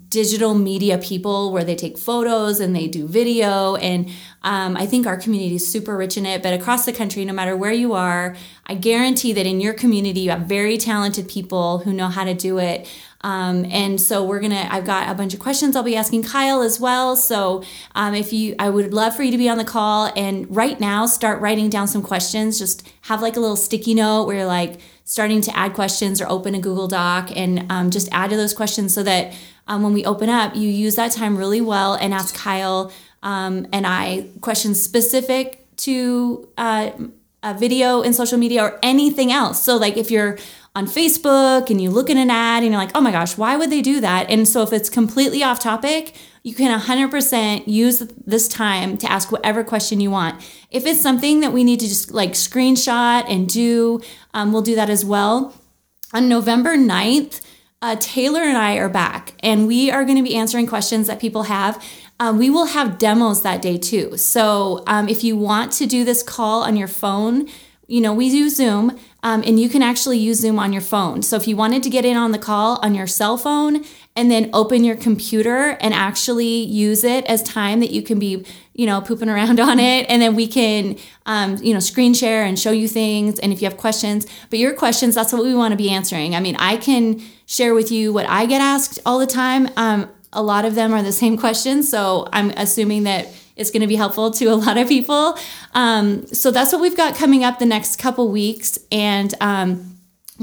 [0.07, 3.75] digital media people where they take photos and they do video.
[3.75, 4.09] And
[4.41, 6.41] um, i think our community is super rich in it.
[6.41, 10.21] But across the country no matter where you are i guarantee that in your community
[10.21, 12.89] you have very talented people who know how to do it.
[13.21, 16.61] Um, and so we're gonna i've got a bunch of questions i'll be asking kyle
[16.61, 17.17] as well.
[17.17, 17.63] So
[17.93, 20.13] um, if you i would love for you to be on the call.
[20.15, 22.57] And right now start writing down some questions.
[22.57, 26.27] Just have like a little sticky note where you're like starting to add questions or
[26.29, 29.33] open a google doc and um, just add to those questions so that
[29.67, 32.91] um, when we open up you use that time really well and ask kyle
[33.21, 36.91] um, and i questions specific to uh,
[37.43, 39.61] a video in social media or anything else.
[39.61, 40.37] So, like if you're
[40.75, 43.57] on Facebook and you look at an ad and you're like, oh my gosh, why
[43.57, 44.29] would they do that?
[44.29, 49.31] And so if it's completely off topic, you can 100% use this time to ask
[49.31, 50.41] whatever question you want.
[50.69, 54.01] If it's something that we need to just like screenshot and do,
[54.33, 55.55] um, we'll do that as well.
[56.13, 57.41] On November 9th,
[57.81, 61.19] uh, Taylor and I are back, and we are going to be answering questions that
[61.19, 61.83] people have.
[62.19, 64.17] Um, we will have demos that day too.
[64.17, 67.49] So um, if you want to do this call on your phone,
[67.87, 68.97] you know, we do Zoom.
[69.23, 71.21] Um, and you can actually use Zoom on your phone.
[71.21, 73.85] So if you wanted to get in on the call on your cell phone
[74.15, 78.45] and then open your computer and actually use it as time that you can be,
[78.73, 82.43] you know, pooping around on it, and then we can, um, you know, screen share
[82.43, 83.39] and show you things.
[83.39, 86.35] And if you have questions, but your questions, that's what we want to be answering.
[86.35, 89.69] I mean, I can share with you what I get asked all the time.
[89.77, 93.81] Um, a lot of them are the same questions, so I'm assuming that it's going
[93.81, 95.37] to be helpful to a lot of people.
[95.73, 98.79] Um, so that's what we've got coming up the next couple weeks.
[98.91, 99.92] And um,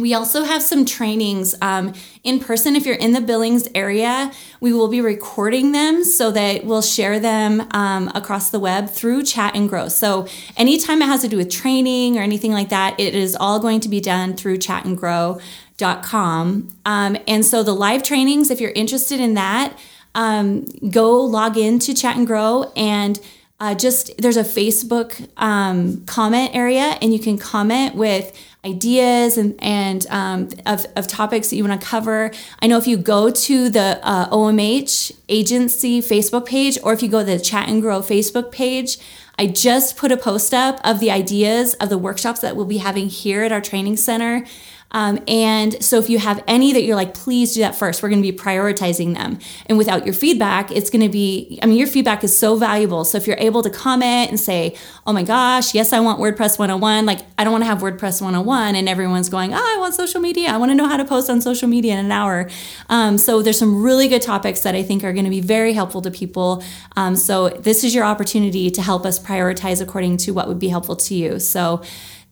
[0.01, 1.93] we also have some trainings um,
[2.25, 2.77] in person.
[2.77, 7.21] If you're in the Billings area, we will be recording them so that we'll share
[7.21, 9.89] them um, across the web through Chat and Grow.
[9.89, 10.27] So,
[10.57, 13.81] anytime it has to do with training or anything like that, it is all going
[13.81, 15.41] to be done through Chat and Grow.
[15.77, 19.79] dot Um, and so the live trainings, if you're interested in that,
[20.15, 23.21] um, go log in to Chat and Grow and
[23.61, 28.33] uh, just there's a Facebook um, comment area, and you can comment with
[28.65, 32.31] ideas and, and um, of, of topics that you want to cover.
[32.61, 37.09] I know if you go to the uh, OMH agency Facebook page, or if you
[37.09, 38.99] go to the Chat and Grow Facebook page,
[39.39, 42.79] I just put a post up of the ideas of the workshops that we'll be
[42.79, 44.45] having here at our training center.
[44.93, 48.09] Um, and so if you have any that you're like, please do that first, we're
[48.09, 49.39] going to be prioritizing them.
[49.67, 53.05] And without your feedback, it's going to be, I mean, your feedback is so valuable.
[53.05, 54.77] So if you're able to comment and say,
[55.07, 58.21] oh my gosh, yes, I want WordPress 101, like I don't want to have WordPress
[58.21, 60.49] 101 and everyone's going, oh, I want social media.
[60.49, 62.49] I want to know how to post on social media in an hour.
[62.89, 65.73] Um, so there's some really good topics that I think are going to be very
[65.73, 66.63] helpful to people.
[66.97, 70.69] Um, so this is your opportunity to help us prioritize according to what would be
[70.69, 71.39] helpful to you.
[71.39, 71.83] So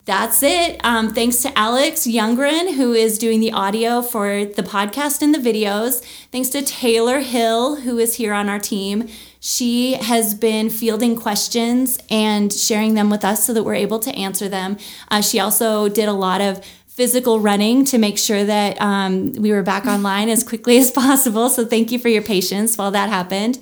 [0.09, 0.83] that's it.
[0.83, 5.37] Um, thanks to Alex Youngren, who is doing the audio for the podcast and the
[5.37, 6.03] videos.
[6.31, 9.07] Thanks to Taylor Hill, who is here on our team.
[9.39, 14.11] She has been fielding questions and sharing them with us so that we're able to
[14.15, 14.77] answer them.
[15.11, 19.51] Uh, she also did a lot of physical running to make sure that um, we
[19.51, 21.49] were back online as quickly as possible.
[21.49, 23.59] So thank you for your patience while that happened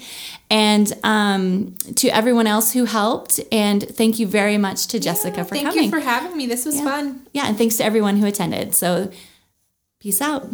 [0.50, 3.40] and um, to everyone else who helped.
[3.52, 5.92] And thank you very much to Jessica yeah, for thank coming.
[5.92, 6.46] Thank you for having me.
[6.46, 6.84] This was yeah.
[6.84, 7.28] fun.
[7.34, 8.76] Yeah, and thanks to everyone who attended.
[8.76, 9.12] So,
[10.00, 10.48] peace out.